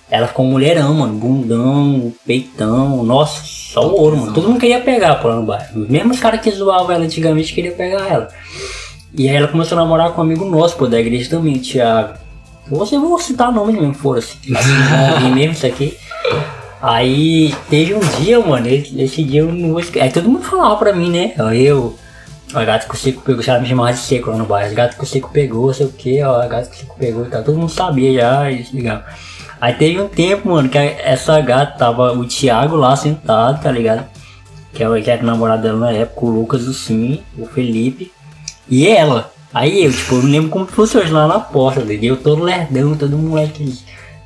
Ela 0.08 0.28
ficou 0.28 0.44
mulherão, 0.44 0.94
mano, 0.94 1.14
bundão, 1.14 2.12
peitão, 2.24 3.02
nossa, 3.02 3.42
só 3.44 3.88
o 3.88 4.00
ouro, 4.00 4.16
mano. 4.16 4.32
Todo 4.32 4.48
mundo 4.48 4.60
queria 4.60 4.80
pegar 4.80 5.20
lá 5.24 5.36
no 5.36 5.42
bairro. 5.44 5.86
Mesmo 5.88 6.12
os 6.12 6.20
caras 6.20 6.40
que 6.40 6.50
zoavam 6.50 6.92
ela 6.92 7.04
antigamente 7.04 7.52
queriam 7.52 7.74
pegar 7.74 8.06
ela. 8.08 8.28
E 9.12 9.28
aí 9.28 9.34
ela 9.34 9.48
começou 9.48 9.76
a 9.76 9.80
namorar 9.80 10.12
com 10.12 10.20
um 10.20 10.24
amigo 10.24 10.44
nosso, 10.44 10.76
pô, 10.76 10.86
da 10.86 11.00
igreja 11.00 11.30
também, 11.30 11.58
Thiago. 11.58 12.14
Você 12.68 12.98
vou 12.98 13.18
citar 13.18 13.52
nome 13.52 13.72
mesmo, 13.72 13.94
foda-se. 13.94 14.36
Assim, 14.54 15.30
mesmo 15.34 15.52
isso 15.52 15.66
aqui. 15.66 15.96
Aí 16.80 17.54
teve 17.68 17.94
um 17.94 18.00
dia, 18.20 18.38
mano, 18.38 18.68
esse, 18.68 19.24
dia 19.24 19.40
eu 19.40 19.52
não 19.52 19.72
vou. 19.72 19.82
Aí 20.00 20.10
todo 20.10 20.28
mundo 20.28 20.44
falava 20.44 20.76
pra 20.76 20.92
mim, 20.92 21.10
né? 21.10 21.32
Eu, 21.54 21.96
ó, 22.54 22.58
a 22.58 22.64
gata 22.64 22.86
que 22.86 22.94
o 22.94 22.98
Seco 22.98 23.22
pegou, 23.22 23.42
já 23.42 23.58
me 23.58 23.66
chamava 23.66 23.92
de 23.92 23.98
Seco 23.98 24.30
lá 24.30 24.36
no 24.36 24.46
bairro. 24.46 24.70
A 24.70 24.74
gata 24.74 24.96
que 24.96 25.02
o 25.02 25.06
Seco 25.06 25.30
pegou, 25.32 25.72
sei 25.72 25.86
o 25.86 25.92
que, 25.92 26.22
ó, 26.22 26.40
a 26.40 26.46
gata 26.46 26.68
que 26.68 26.76
o 26.76 26.78
Seco 26.78 26.96
pegou 26.98 27.26
e 27.26 27.28
tal. 27.28 27.42
Todo 27.42 27.58
mundo 27.58 27.70
sabia 27.70 28.12
já, 28.20 28.64
se 28.64 28.76
ligava. 28.76 29.04
Aí 29.60 29.74
teve 29.74 30.00
um 30.00 30.08
tempo, 30.08 30.48
mano, 30.48 30.68
que 30.68 30.76
essa 30.78 31.40
gata 31.40 31.78
tava 31.78 32.12
o 32.12 32.26
Thiago 32.26 32.76
lá 32.76 32.94
sentado, 32.94 33.62
tá 33.62 33.70
ligado? 33.70 34.06
Que 34.72 34.82
era, 34.82 35.00
que 35.00 35.10
era 35.10 35.22
namorado 35.22 35.62
dela 35.62 35.78
na 35.78 35.92
época, 35.92 36.26
o 36.26 36.30
Lucas, 36.30 36.68
o 36.68 36.74
Sim, 36.74 37.22
o 37.38 37.46
Felipe. 37.46 38.12
E 38.68 38.86
ela. 38.86 39.32
Aí 39.54 39.84
eu, 39.84 39.92
tipo, 39.92 40.16
eu 40.16 40.22
não 40.22 40.30
lembro 40.30 40.50
como 40.50 40.66
fosse 40.66 40.98
hoje 40.98 41.10
lá 41.10 41.26
na 41.26 41.40
porta, 41.40 41.80
entendeu? 41.80 42.14
Eu 42.14 42.22
todo 42.22 42.42
lerdão, 42.42 42.94
todo 42.94 43.16
moleque. 43.16 43.78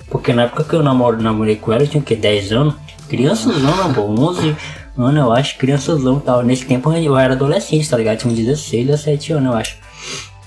Porque 0.09 0.33
na 0.33 0.43
época 0.43 0.65
que 0.65 0.75
eu 0.75 0.83
namoro, 0.83 1.23
namorei 1.23 1.55
com 1.55 1.73
ela, 1.73 1.85
eu 1.85 1.89
tinha 1.89 2.01
o 2.01 2.05
quê? 2.05 2.17
10 2.17 2.53
anos? 2.53 2.75
Criançazão, 3.09 3.89
né, 3.89 3.95
pô? 3.95 4.03
11 4.03 4.57
anos, 4.99 5.21
eu 5.21 5.33
acho, 5.33 5.57
criançazão 5.57 6.19
e 6.19 6.21
tal. 6.21 6.43
Nesse 6.43 6.67
tempo 6.67 6.93
eu 6.93 7.17
era 7.17 7.35
adolescente, 7.35 7.89
tá 7.89 7.97
ligado? 7.97 8.19
Tinha 8.19 8.33
uns 8.33 8.39
16, 8.39 8.87
17 8.89 9.33
anos, 9.35 9.53
eu 9.53 9.57
acho. 9.57 9.77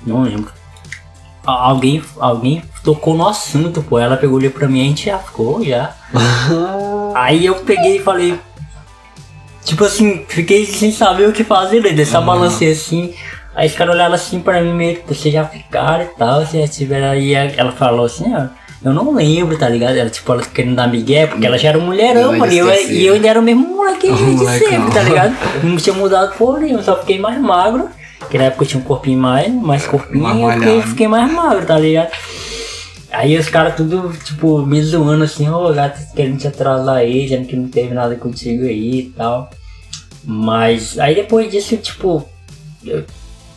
Não 0.06 0.24
lembro. 0.24 0.52
Alguém, 1.46 2.02
alguém 2.20 2.64
tocou 2.84 3.16
no 3.16 3.28
assunto, 3.28 3.84
pô. 3.84 4.00
Ela 4.00 4.18
pegou 4.18 4.38
ali 4.38 4.50
pra 4.50 4.68
mim 4.68 4.80
e 4.80 4.82
a 4.82 4.86
gente 4.86 5.06
já 5.06 5.20
ficou, 5.20 5.64
já. 5.64 5.92
Aí 7.16 7.46
eu 7.46 7.56
peguei 7.56 7.98
e 7.98 8.02
falei. 8.02 8.40
Tipo 9.64 9.86
assim, 9.86 10.26
fiquei 10.28 10.66
sem 10.66 10.92
saber 10.92 11.28
o 11.28 11.34
que 11.34 11.44
fazer, 11.44 11.82
né? 11.82 11.92
Dessa 11.92 12.20
balancei 12.20 12.72
assim. 12.72 13.14
Aí 13.56 13.68
os 13.68 13.76
caras 13.76 13.94
olharam 13.94 14.16
assim 14.16 14.40
pra 14.40 14.62
mim 14.62 14.74
meio, 14.74 15.02
vocês 15.08 15.34
já 15.34 15.46
ficaram 15.46 16.04
e 16.04 16.08
tal, 16.18 16.46
vocês 16.46 16.64
já 16.64 16.76
tiveram 16.76 17.12
aí. 17.12 17.34
Ela 17.34 17.72
falou 17.72 18.06
assim, 18.06 18.34
ó. 18.36 18.48
Eu 18.84 18.94
não 18.94 19.14
lembro, 19.14 19.58
tá 19.58 19.70
ligado? 19.70 19.96
Ela, 19.96 20.10
tipo, 20.10 20.30
ela 20.34 20.42
querendo 20.42 20.76
dar 20.76 20.88
migué, 20.90 21.26
porque 21.26 21.46
ela 21.46 21.58
já 21.58 21.70
era 21.70 21.78
um 21.78 21.86
mulherão, 21.86 22.38
mano. 22.38 22.52
E 22.52 22.58
eu, 22.58 22.68
eu 22.68 23.14
ainda 23.14 23.30
era 23.30 23.40
o 23.40 23.44
mesmo 23.44 23.66
moleque 23.66 24.12
de 24.12 24.60
sempre, 24.60 24.94
tá 24.94 25.02
ligado? 25.02 25.34
Não 25.64 25.78
tinha 25.78 25.96
mudado 25.96 26.36
porra 26.38 26.60
nenhuma, 26.60 26.84
só 26.84 27.00
fiquei 27.00 27.18
mais 27.18 27.40
magro. 27.40 27.90
Porque 28.34 28.40
na 28.40 28.46
época 28.46 28.64
eu 28.64 28.68
tinha 28.68 28.82
um 28.82 28.84
corpinho 28.84 29.20
mais, 29.20 29.54
mais 29.54 29.86
corpinho, 29.86 30.24
Mais 30.24 30.60
e 30.64 30.66
eu 30.66 30.82
fiquei, 30.82 31.08
mais 31.08 31.32
magro, 31.32 31.68
tá 31.68 31.78
ligado? 31.78 32.10
Aí 33.12 33.38
os 33.38 33.48
caras 33.48 33.76
tudo, 33.76 34.12
tipo, 34.24 34.66
me 34.66 34.82
zoando 34.82 35.24
assim, 35.24 35.48
ô 35.48 35.72
gato, 35.72 36.00
querendo 36.16 36.40
te 36.40 36.48
atrasar 36.48 36.96
aí, 36.96 37.26
dizendo 37.26 37.46
que 37.48 37.56
não 37.56 37.68
teve 37.70 37.94
nada 37.94 38.16
contigo 38.16 38.64
aí 38.64 39.02
e 39.02 39.04
tal. 39.16 39.52
Mas 40.24 40.98
aí 40.98 41.14
depois 41.14 41.52
disso, 41.52 41.78
tipo, 41.78 42.28
eu, 42.84 43.04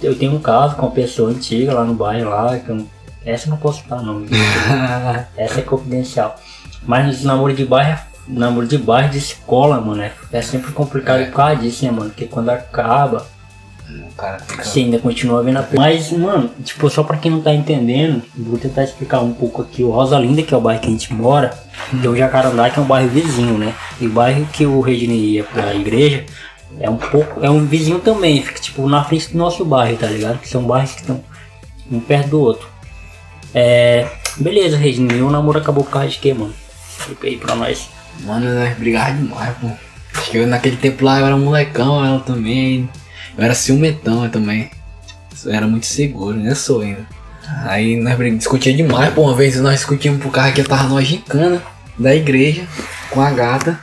eu 0.02 0.14
tenho 0.14 0.35
um 0.35 0.40
caso 0.40 0.76
com 0.76 0.85
uma 0.85 0.92
pessoa 0.92 1.30
antiga 1.30 1.73
lá 1.73 1.83
no 1.83 1.95
bairro 1.95 2.28
lá, 2.28 2.59
que 2.59 2.68
eu, 2.68 2.87
Essa 3.25 3.47
eu 3.47 3.52
não 3.52 3.56
posso 3.56 3.83
falar 3.85 4.02
não. 4.02 4.26
Essa 5.38 5.61
é 5.61 5.62
confidencial. 5.62 6.37
Mas 6.83 7.06
nos 7.06 7.25
namoros 7.25 7.56
de 7.56 7.64
bairro, 7.64 7.92
é- 7.92 8.06
namoro 8.28 8.66
de 8.66 8.76
bairro 8.76 9.09
de 9.09 9.16
escola, 9.16 9.80
mano, 9.80 10.02
é, 10.02 10.12
é 10.33 10.42
sempre 10.42 10.71
complicado 10.73 11.21
É. 11.21 11.25
por 11.25 11.33
causa 11.37 11.56
disso, 11.62 11.83
né, 11.83 11.90
mano? 11.90 12.11
Porque 12.11 12.26
quando 12.26 12.50
acaba, 12.50 13.26
fica. 14.47 14.64
você 14.64 14.81
ainda 14.81 14.99
continua 14.99 15.43
vendo 15.43 15.59
a 15.59 15.62
pe- 15.62 15.76
Mas, 15.76 16.11
mano, 16.12 16.50
tipo, 16.64 16.88
só 16.90 17.02
pra 17.02 17.16
quem 17.16 17.31
não 17.31 17.40
tá 17.40 17.55
entendendo, 17.55 18.23
vou 18.37 18.59
tentar 18.59 18.85
explicar 18.85 19.21
um 19.21 19.33
pouco 19.33 19.62
aqui. 19.62 19.83
O 19.85 19.90
Rosa 19.90 20.19
Linda, 20.19 20.43
que 20.43 20.52
é 20.52 20.57
o 20.57 20.61
bairro 20.61 20.81
que 20.81 20.88
a 20.88 20.90
gente 20.90 21.12
mora, 21.12 21.57
tem 22.00 22.11
o 22.11 22.16
Jacarandá, 22.16 22.69
que 22.71 22.78
é 22.78 22.83
um 22.83 22.87
bairro 22.87 23.09
vizinho, 23.09 23.57
né? 23.59 23.75
E 24.00 24.07
o 24.07 24.11
bairro 24.11 24.47
que 24.52 24.66
o 24.66 24.81
Redney 24.81 25.35
ia 25.35 25.45
pra 25.45 25.75
igreja 25.75 26.25
é 26.81 26.90
um 26.90 26.97
pouco. 26.97 27.45
É 27.45 27.50
um 27.50 27.64
vizinho 27.64 27.99
também, 28.00 28.43
fica 28.43 28.61
tipo 28.61 28.88
na 28.88 29.05
frente 29.05 29.31
do 29.33 29.38
nosso 29.38 29.64
bairro, 29.64 29.97
tá 29.97 30.07
ligado? 30.09 30.38
Que 30.38 30.49
são 30.49 30.62
bairros 30.62 30.93
que 30.93 31.00
estão 31.02 31.23
um 31.90 32.00
perto 32.00 32.28
do 32.31 32.40
outro. 32.40 32.69
É. 33.55 34.07
Beleza, 34.38 34.76
Redney, 34.76 35.23
o 35.23 35.31
namoro 35.31 35.59
acabou 35.59 35.83
por 35.85 35.90
causa 35.93 36.09
de 36.09 36.19
quê, 36.19 36.35
mano? 36.35 36.52
Explica 36.99 37.26
aí 37.26 37.37
pra 37.38 37.55
nós. 37.55 37.88
Mano, 38.25 38.52
nós 38.55 38.76
brigava 38.76 39.12
demais, 39.12 39.55
pô. 39.59 39.69
Acho 40.14 40.31
que 40.31 40.38
eu, 40.38 40.47
naquele 40.47 40.76
tempo 40.76 41.05
lá 41.05 41.21
eu 41.21 41.26
era 41.26 41.37
molecão, 41.37 42.05
ela 42.05 42.21
também. 42.21 42.88
Eu 43.37 43.45
era 43.45 43.55
ciumentão 43.55 44.25
eu 44.25 44.31
também. 44.31 44.71
Eu 45.45 45.52
era 45.52 45.66
muito 45.66 45.87
seguro, 45.87 46.37
né? 46.37 46.55
Sou 46.55 46.81
ainda. 46.81 47.07
Aí 47.64 47.97
nós 48.00 48.19
discutia 48.38 48.75
demais, 48.75 49.12
pô. 49.14 49.23
Uma 49.23 49.35
vez 49.35 49.61
nós 49.61 49.75
discutimos 49.76 50.21
pro 50.21 50.31
carro 50.31 50.52
que 50.52 50.61
eu 50.61 50.64
tava 50.64 50.85
numa 50.85 51.05
gincana 51.05 51.62
da 51.99 52.14
igreja 52.14 52.64
com 53.11 53.21
a 53.21 53.31
gata. 53.31 53.78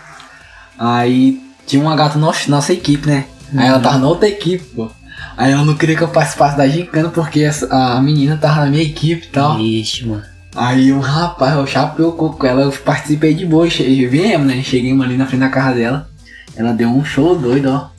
Aí 0.77 1.39
tinha 1.65 1.81
uma 1.81 1.95
gata 1.95 2.15
na 2.17 2.25
nossa, 2.27 2.50
nossa 2.50 2.74
equipe, 2.74 3.07
né? 3.07 3.25
Aí 3.55 3.67
ela 3.67 3.79
tava 3.79 4.00
na 4.00 4.07
outra 4.07 4.27
equipe, 4.27 4.63
pô. 4.75 4.89
Aí 5.38 5.51
ela 5.51 5.63
não 5.63 5.75
queria 5.75 5.95
que 5.95 6.01
eu 6.01 6.07
participasse 6.07 6.57
da 6.57 6.67
gincana 6.67 7.10
porque 7.10 7.41
essa- 7.41 7.67
a 7.72 8.01
menina 8.01 8.36
tava 8.38 8.62
na 8.62 8.67
minha 8.67 8.83
equipe 8.83 9.27
e 9.27 9.29
tal. 9.29 9.60
Ixi, 9.60 10.07
mano. 10.07 10.24
Aí 10.55 10.91
o 10.91 11.00
rapaz, 11.00 11.55
eu 11.55 11.65
chapei 11.65 12.05
o 12.05 12.12
coco 12.12 12.38
com 12.38 12.45
ela, 12.48 12.62
eu 12.62 12.72
participei 12.72 13.33
de 13.33 13.45
boa, 13.45 13.67
viemos, 13.67 14.45
né? 14.48 14.62
Cheguei 14.62 14.91
ali 14.91 15.17
na 15.17 15.25
frente 15.25 15.39
da 15.39 15.50
casa 15.50 15.75
dela. 15.75 16.10
Ela 16.55 16.74
deu 16.74 16.89
um 16.89 17.03
show 17.03 17.36
doido, 17.36 17.69
ó. 17.72 17.92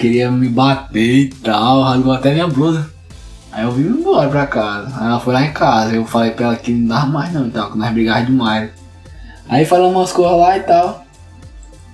Queria 0.00 0.30
me 0.30 0.48
bater 0.48 1.14
e 1.14 1.28
tal, 1.28 1.82
rasgou 1.82 2.14
até 2.14 2.32
minha 2.32 2.48
blusa. 2.48 2.90
Aí 3.52 3.64
eu 3.64 3.70
vim 3.70 3.82
embora 3.82 4.30
pra 4.30 4.46
casa. 4.46 4.90
Aí 4.98 5.06
ela 5.06 5.20
foi 5.20 5.34
lá 5.34 5.44
em 5.44 5.52
casa, 5.52 5.94
eu 5.94 6.06
falei 6.06 6.30
pra 6.30 6.46
ela 6.46 6.56
que 6.56 6.72
não 6.72 6.88
dava 6.88 7.06
mais 7.06 7.30
não 7.34 7.46
e 7.46 7.50
tal, 7.50 7.70
que 7.70 7.76
nós 7.76 7.92
brigávamos 7.92 8.28
demais. 8.28 8.70
Aí 9.46 9.66
falamos 9.66 9.94
umas 9.94 10.10
coisas 10.10 10.38
lá 10.38 10.56
e 10.56 10.60
tal. 10.60 11.04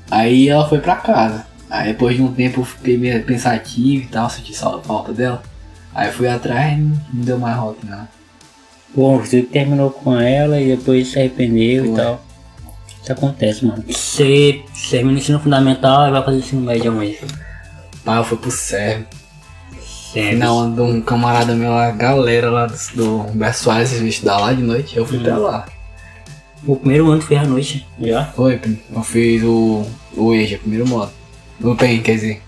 Aí 0.08 0.48
ela 0.48 0.68
foi 0.68 0.78
pra 0.78 0.94
casa. 0.94 1.46
Aí 1.68 1.88
depois 1.88 2.14
de 2.14 2.22
um 2.22 2.32
tempo 2.32 2.60
eu 2.60 2.64
fiquei 2.64 2.96
meio 2.96 3.20
pensativo 3.24 4.04
e 4.04 4.06
tal, 4.06 4.30
senti 4.30 4.56
falta 4.56 5.12
dela. 5.12 5.42
Aí 5.92 6.12
fui 6.12 6.28
atrás 6.28 6.78
e 6.78 6.80
não 6.80 7.00
deu 7.12 7.40
mais 7.40 7.56
volta 7.56 7.84
não. 7.84 8.06
Bom, 8.94 9.18
você 9.18 9.42
terminou 9.42 9.90
com 9.90 10.16
ela 10.16 10.60
e 10.60 10.76
depois 10.76 11.08
se 11.08 11.18
arrependeu 11.18 11.86
e 11.86 11.88
Foi. 11.88 11.96
tal. 11.96 12.24
Isso 13.02 13.12
acontece, 13.12 13.66
mano. 13.66 13.82
Você 13.88 14.62
termina 14.90 15.16
o 15.16 15.18
ensino 15.18 15.40
fundamental 15.40 16.06
e 16.06 16.12
vai 16.12 16.22
fazer 16.22 16.38
ensino 16.38 16.62
médio 16.62 16.92
aonde? 16.92 17.18
Pai, 18.06 18.20
eu 18.20 18.24
fui 18.24 18.38
pro. 18.38 18.52
Na 20.38 20.52
onda 20.52 20.76
de 20.76 20.88
um 20.88 21.00
camarada 21.00 21.56
meu 21.56 21.72
lá, 21.72 21.90
galera 21.90 22.48
lá 22.48 22.66
do, 22.66 22.76
do 22.94 23.20
Humberto 23.22 23.58
Soares, 23.58 23.92
eles 23.92 24.14
estudar 24.14 24.38
lá 24.38 24.52
de 24.52 24.62
noite, 24.62 24.96
eu 24.96 25.04
fui 25.04 25.18
pra 25.18 25.36
lá. 25.36 25.66
O 26.64 26.76
primeiro 26.76 27.10
ano 27.10 27.20
foi 27.20 27.36
à 27.36 27.44
noite, 27.44 27.84
já? 28.00 28.24
Foi, 28.26 28.60
eu 28.94 29.02
fiz 29.02 29.42
o, 29.42 29.84
o 30.16 30.32
EJA, 30.32 30.58
primeiro 30.58 30.86
modo. 30.86 31.10
O 31.60 31.74
PEN, 31.74 32.00
quer 32.00 32.14
dizer. 32.14 32.42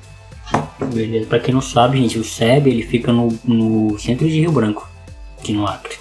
Beleza. 0.94 1.26
Pra 1.26 1.40
quem 1.40 1.52
não 1.52 1.60
sabe, 1.60 1.98
gente, 1.98 2.18
o 2.18 2.24
SEB 2.24 2.68
ele 2.68 2.82
fica 2.84 3.12
no, 3.12 3.36
no 3.44 3.98
centro 3.98 4.28
de 4.28 4.38
Rio 4.38 4.52
Branco, 4.52 4.88
aqui 5.38 5.52
no 5.52 5.66
Acre. 5.66 5.96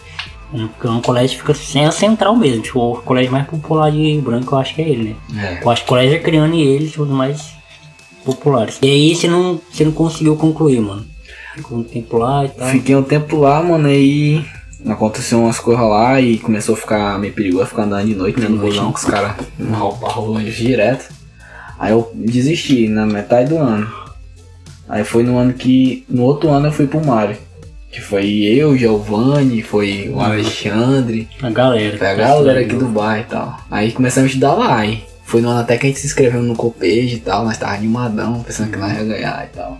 É 0.53 0.57
um, 0.57 0.69
é 0.83 0.89
um 0.89 1.01
colégio 1.01 1.35
que 1.35 1.41
fica 1.41 1.53
sem 1.55 1.83
a 1.83 1.91
central 1.91 2.35
mesmo. 2.35 2.61
Tipo, 2.61 2.93
o 2.93 3.01
colégio 3.01 3.31
mais 3.31 3.47
popular 3.47 3.91
de 3.91 3.97
Rio 3.97 4.21
Branco, 4.21 4.53
eu 4.53 4.59
acho 4.59 4.75
que 4.75 4.83
é 4.83 4.87
ele, 4.87 5.15
né? 5.33 5.59
É. 5.59 5.63
Eu 5.63 5.69
acho 5.69 5.81
que 5.81 5.87
o 5.87 5.89
colégio 5.89 6.17
Acreano 6.17 6.53
e 6.53 6.61
ele 6.61 6.93
os 6.95 7.09
mais 7.09 7.56
populares. 8.27 8.77
E 8.81 8.89
aí 8.89 9.15
você 9.15 9.27
não, 9.27 9.59
você 9.71 9.85
não 9.85 9.91
conseguiu 9.91 10.35
concluir, 10.35 10.81
mano. 10.81 11.05
Ficou 11.55 11.79
um 11.79 11.83
tempo 11.83 12.17
lá 12.17 12.45
e 12.45 12.49
tal. 12.49 12.67
Fiquei 12.67 12.95
um 12.95 13.03
tempo 13.03 13.37
lá, 13.37 13.63
mano, 13.63 13.87
aí 13.87 14.45
aconteceu 14.85 15.39
umas 15.39 15.59
coisas 15.59 15.83
lá 15.83 16.19
e 16.21 16.37
começou 16.37 16.75
a 16.75 16.77
ficar 16.77 17.19
meio 17.19 17.33
perigoso 17.33 17.67
ficar 17.67 17.83
andando 17.83 18.05
de 18.05 18.15
noite, 18.15 18.39
né? 18.39 18.47
No 18.47 18.61
rolão 18.61 18.91
com 18.91 18.97
os 18.97 19.05
caras 19.05 19.35
rolando 20.01 20.51
direto. 20.51 21.09
Aí 21.79 21.91
eu 21.91 22.11
desisti 22.13 22.87
na 22.87 23.05
metade 23.05 23.49
do 23.49 23.57
ano. 23.57 23.91
Aí 24.89 25.03
foi 25.03 25.23
no 25.23 25.37
ano 25.37 25.53
que. 25.53 26.05
No 26.09 26.23
outro 26.23 26.49
ano 26.49 26.67
eu 26.67 26.71
fui 26.71 26.87
pro 26.87 27.05
Mário. 27.05 27.37
Que 27.91 28.01
foi 28.01 28.27
eu, 28.43 28.77
Giovanni, 28.77 29.61
foi 29.61 30.09
o 30.13 30.19
Alexandre. 30.19 31.27
A 31.41 31.49
galera. 31.49 31.97
Foi 31.97 32.07
a 32.07 32.13
galera 32.13 32.59
aqui 32.59 32.75
do 32.75 32.87
bairro 32.87 33.25
e 33.25 33.29
tal. 33.29 33.57
Aí 33.71 33.91
começamos 33.91 34.29
a 34.29 34.33
estudar 34.33 34.53
lá, 34.53 34.85
hein? 34.85 35.03
Foi 35.27 35.41
no 35.41 35.49
ano 35.49 35.59
até 35.59 35.77
que 35.77 35.85
a 35.85 35.89
gente 35.89 35.99
se 35.99 36.07
inscreveu 36.07 36.41
no 36.41 36.55
Copage 36.55 37.15
e 37.15 37.19
tal, 37.19 37.43
nós 37.43 37.57
tava 37.57 37.73
animadão, 37.73 38.41
pensando 38.43 38.71
que 38.71 38.77
nós 38.77 38.93
ia 38.93 39.03
ganhar 39.03 39.45
e 39.45 39.49
tal. 39.49 39.77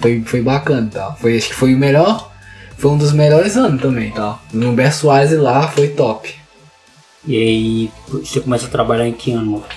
Foi, 0.00 0.22
foi 0.22 0.40
bacana 0.40 0.86
e 0.86 0.90
tal. 0.90 1.14
Foi, 1.18 1.36
acho 1.36 1.48
que 1.48 1.54
foi 1.54 1.74
o 1.74 1.78
melhor. 1.78 2.32
Foi 2.78 2.92
um 2.92 2.96
dos 2.96 3.12
melhores 3.12 3.58
anos 3.58 3.82
também 3.82 4.08
e 4.08 4.12
tal. 4.12 4.40
No 4.50 4.74
Soares 4.90 5.32
lá 5.32 5.68
foi 5.68 5.88
top. 5.88 6.34
E 7.26 7.36
aí 7.36 7.90
você 8.08 8.40
começa 8.40 8.64
a 8.64 8.70
trabalhar 8.70 9.06
em 9.06 9.12
que 9.12 9.30
ano? 9.30 9.62
a 9.62 9.68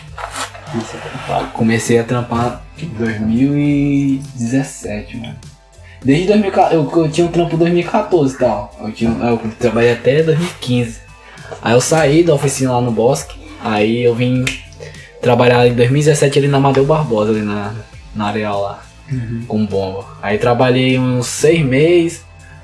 trampar. 0.97 1.51
Comecei 1.51 1.99
a 1.99 2.05
trampar 2.05 2.63
em 2.81 2.87
2017, 2.87 5.17
mano. 5.17 5.35
Desde 6.01 6.27
2014, 6.27 6.73
eu, 6.73 6.89
eu 6.89 7.11
tinha 7.11 7.27
um 7.27 7.31
trampo 7.31 7.55
em 7.55 7.59
2014 7.59 8.33
e 8.33 8.37
tal. 8.37 8.73
Eu, 8.79 8.93
tinha, 8.93 9.11
eu 9.11 9.37
trabalhei 9.59 9.91
até 9.91 10.23
2015. 10.23 11.01
Aí 11.61 11.73
eu 11.73 11.81
saí 11.81 12.23
da 12.23 12.33
oficina 12.33 12.71
lá 12.71 12.79
no 12.79 12.91
Bosque. 12.91 13.37
Aí 13.61 14.03
eu 14.03 14.15
vim 14.15 14.45
trabalhar 15.21 15.67
em 15.67 15.73
2017 15.73 16.39
ali 16.39 16.47
na 16.47 16.57
Amadeu 16.57 16.85
Barbosa, 16.85 17.31
ali 17.31 17.41
na, 17.41 17.73
na 18.15 18.27
Areal 18.27 18.61
lá. 18.61 18.83
Com 19.47 19.65
bomba. 19.65 20.05
Aí 20.21 20.37
trabalhei 20.37 20.97
uns 20.97 21.27
seis 21.27 21.63
meses. 21.65 22.23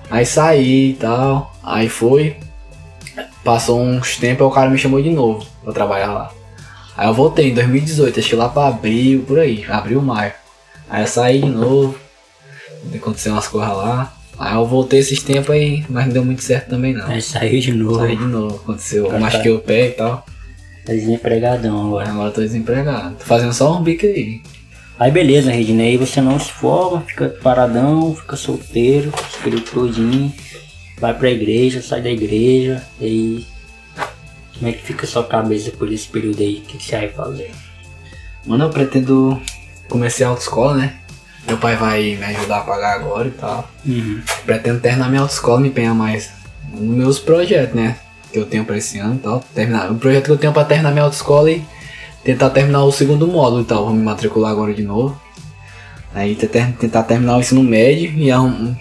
Aí 0.09 0.25
saí 0.25 0.91
e 0.91 0.93
tal. 0.93 1.53
Aí 1.61 1.89
foi. 1.89 2.37
Passou 3.43 3.81
uns 3.81 4.17
tempos 4.17 4.41
aí 4.45 4.47
o 4.47 4.51
cara 4.53 4.69
me 4.69 4.77
chamou 4.77 5.01
de 5.01 5.09
novo 5.09 5.45
pra 5.63 5.73
trabalhar 5.73 6.13
lá. 6.13 6.31
Aí 6.95 7.07
eu 7.07 7.13
voltei 7.13 7.51
em 7.51 7.53
2018, 7.53 8.19
acho 8.19 8.29
que 8.29 8.35
lá 8.35 8.49
pra 8.49 8.67
abril, 8.67 9.23
por 9.27 9.37
aí, 9.37 9.63
abril, 9.69 10.01
maio. 10.01 10.33
Aí 10.89 11.03
eu 11.03 11.07
saí 11.07 11.41
de 11.41 11.49
novo, 11.49 11.95
aconteceu 12.95 13.33
umas 13.33 13.47
coisas 13.47 13.69
lá. 13.75 14.13
Aí 14.39 14.55
eu 14.55 14.65
voltei 14.65 14.99
esses 14.99 15.21
tempos 15.21 15.51
aí, 15.51 15.85
mas 15.89 16.05
não 16.05 16.13
deu 16.13 16.25
muito 16.25 16.43
certo 16.43 16.69
também 16.69 16.93
não. 16.93 17.05
Aí 17.07 17.21
saiu 17.21 17.59
de 17.59 17.73
novo. 17.73 17.99
Saí 17.99 18.15
de 18.15 18.23
novo, 18.23 18.55
aconteceu, 18.55 19.05
eu 19.05 19.11
Tá, 19.11 19.19
machuquei 19.19 19.51
o 19.51 19.59
pé 19.59 19.87
e 19.87 19.91
tal. 19.91 20.25
Tá 20.87 20.93
desempregadão 20.93 21.85
agora. 21.85 22.09
Agora 22.09 22.29
eu 22.29 22.33
tô 22.33 22.39
desempregado. 22.39 23.15
Tô 23.15 23.25
fazendo 23.25 23.51
só 23.51 23.77
um 23.77 23.83
bico 23.83 24.05
aí. 24.05 24.41
Aí 24.97 25.11
beleza, 25.11 25.51
Redney, 25.51 25.89
aí 25.89 25.97
você 25.97 26.21
não 26.21 26.39
se 26.39 26.51
forma, 26.51 27.01
fica 27.01 27.29
paradão, 27.43 28.15
fica 28.15 28.35
solteiro, 28.35 29.13
esse 29.29 29.43
período 29.43 29.65
todinho, 29.69 30.33
vai 30.99 31.13
pra 31.13 31.29
igreja, 31.29 31.83
sai 31.83 32.01
da 32.01 32.09
igreja, 32.09 32.83
e 32.99 33.05
aí 33.05 33.47
como 34.57 34.67
é 34.67 34.73
que 34.73 34.81
fica 34.81 35.05
a 35.05 35.07
sua 35.07 35.23
cabeça 35.23 35.69
por 35.69 35.91
esse 35.91 36.07
período 36.07 36.41
aí? 36.41 36.55
O 36.55 36.61
que, 36.61 36.77
que 36.79 36.83
você 36.83 36.97
vai 36.97 37.09
fazer? 37.09 37.51
Mano, 38.43 38.63
eu 38.63 38.69
pretendo 38.71 39.39
começar 39.87 40.25
a 40.25 40.29
autoescola, 40.29 40.77
né? 40.77 40.95
Meu 41.47 41.57
pai 41.57 41.75
vai 41.75 42.15
me 42.15 42.25
ajudar 42.25 42.57
a 42.57 42.61
pagar 42.61 42.95
agora 42.95 43.27
e 43.27 43.31
tal. 43.31 43.69
Uhum. 43.85 44.21
Pretendo 44.47 44.79
terminar 44.79 45.09
minha 45.09 45.21
autoescola 45.21 45.59
e 45.59 45.63
me 45.63 45.69
empenhar 45.69 45.93
mais 45.93 46.31
nos 46.71 46.95
meus 46.97 47.19
projetos, 47.19 47.75
né? 47.75 47.97
Que 48.31 48.39
eu 48.39 48.45
tenho 48.45 48.65
pra 48.65 48.77
esse 48.77 48.97
ano 48.99 49.15
e 49.15 49.19
tal. 49.19 49.43
Terminar. 49.53 49.91
O 49.91 49.95
projeto 49.95 50.25
que 50.25 50.31
eu 50.31 50.37
tenho 50.37 50.53
pra 50.53 50.65
terminar 50.65 50.91
minha 50.91 51.03
autoescola 51.03 51.49
e 51.51 51.63
tentar 52.23 52.49
terminar 52.49 52.83
o 52.83 52.91
segundo 52.91 53.27
módulo 53.27 53.61
e 53.61 53.65
tal. 53.65 53.85
Vou 53.85 53.93
me 53.93 54.03
matricular 54.03 54.51
agora 54.51 54.73
de 54.73 54.83
novo. 54.83 55.19
Aí 56.13 56.35
tentar, 56.35 56.71
tentar 56.79 57.03
terminar 57.03 57.37
o 57.37 57.39
ensino 57.39 57.61
médio 57.63 58.11
e 58.11 58.31
arrum- 58.31 58.75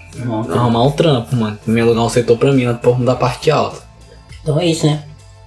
arrumar 0.53 0.85
um 0.85 0.91
trampo, 0.93 1.37
mano. 1.37 1.59
Me 1.67 1.81
alugar 1.81 2.05
um 2.05 2.09
setor 2.09 2.39
pra 2.39 2.53
mim, 2.53 2.65
lá 2.65 2.75
por 2.75 2.99
da 3.03 3.15
parte 3.15 3.51
alta. 3.51 3.83
Então 4.43 4.59
é 4.59 4.67
isso, 4.67 4.87
né? 4.87 5.05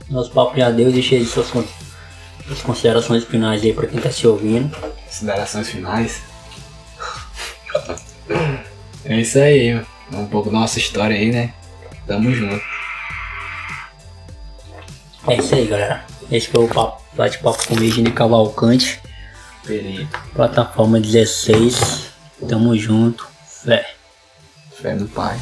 Nosso 0.09 0.29
papo 0.31 0.57
já 0.57 0.69
deu, 0.69 0.91
deixa 0.91 1.15
aí 1.15 1.25
suas, 1.25 1.47
suas 1.47 2.61
considerações 2.63 3.23
finais 3.23 3.61
aí 3.63 3.73
pra 3.73 3.87
quem 3.87 3.99
tá 3.99 4.11
se 4.11 4.25
ouvindo. 4.27 4.69
Considerações 5.05 5.69
finais. 5.69 6.21
é 9.05 9.19
isso 9.21 9.39
aí, 9.39 9.73
mano. 9.73 9.85
um 10.23 10.25
pouco 10.27 10.49
da 10.51 10.59
nossa 10.59 10.79
história 10.79 11.15
aí, 11.15 11.31
né? 11.31 11.53
Tamo 12.07 12.31
junto. 12.33 12.61
É 15.29 15.35
isso 15.37 15.55
aí, 15.55 15.67
galera. 15.67 16.05
Esse 16.31 16.47
foi 16.47 16.63
o 16.63 16.67
papo, 16.67 17.01
bate-papo 17.13 17.67
com 17.67 17.73
o 17.73 17.77
Virginia 17.77 18.11
Cavalcante, 18.11 18.99
Perigo. 19.65 20.07
plataforma 20.33 20.99
16. 20.99 22.09
Tamo 22.47 22.77
junto. 22.77 23.27
Fé. 23.45 23.85
Fé 24.71 24.95
no 24.95 25.07
pai. 25.07 25.37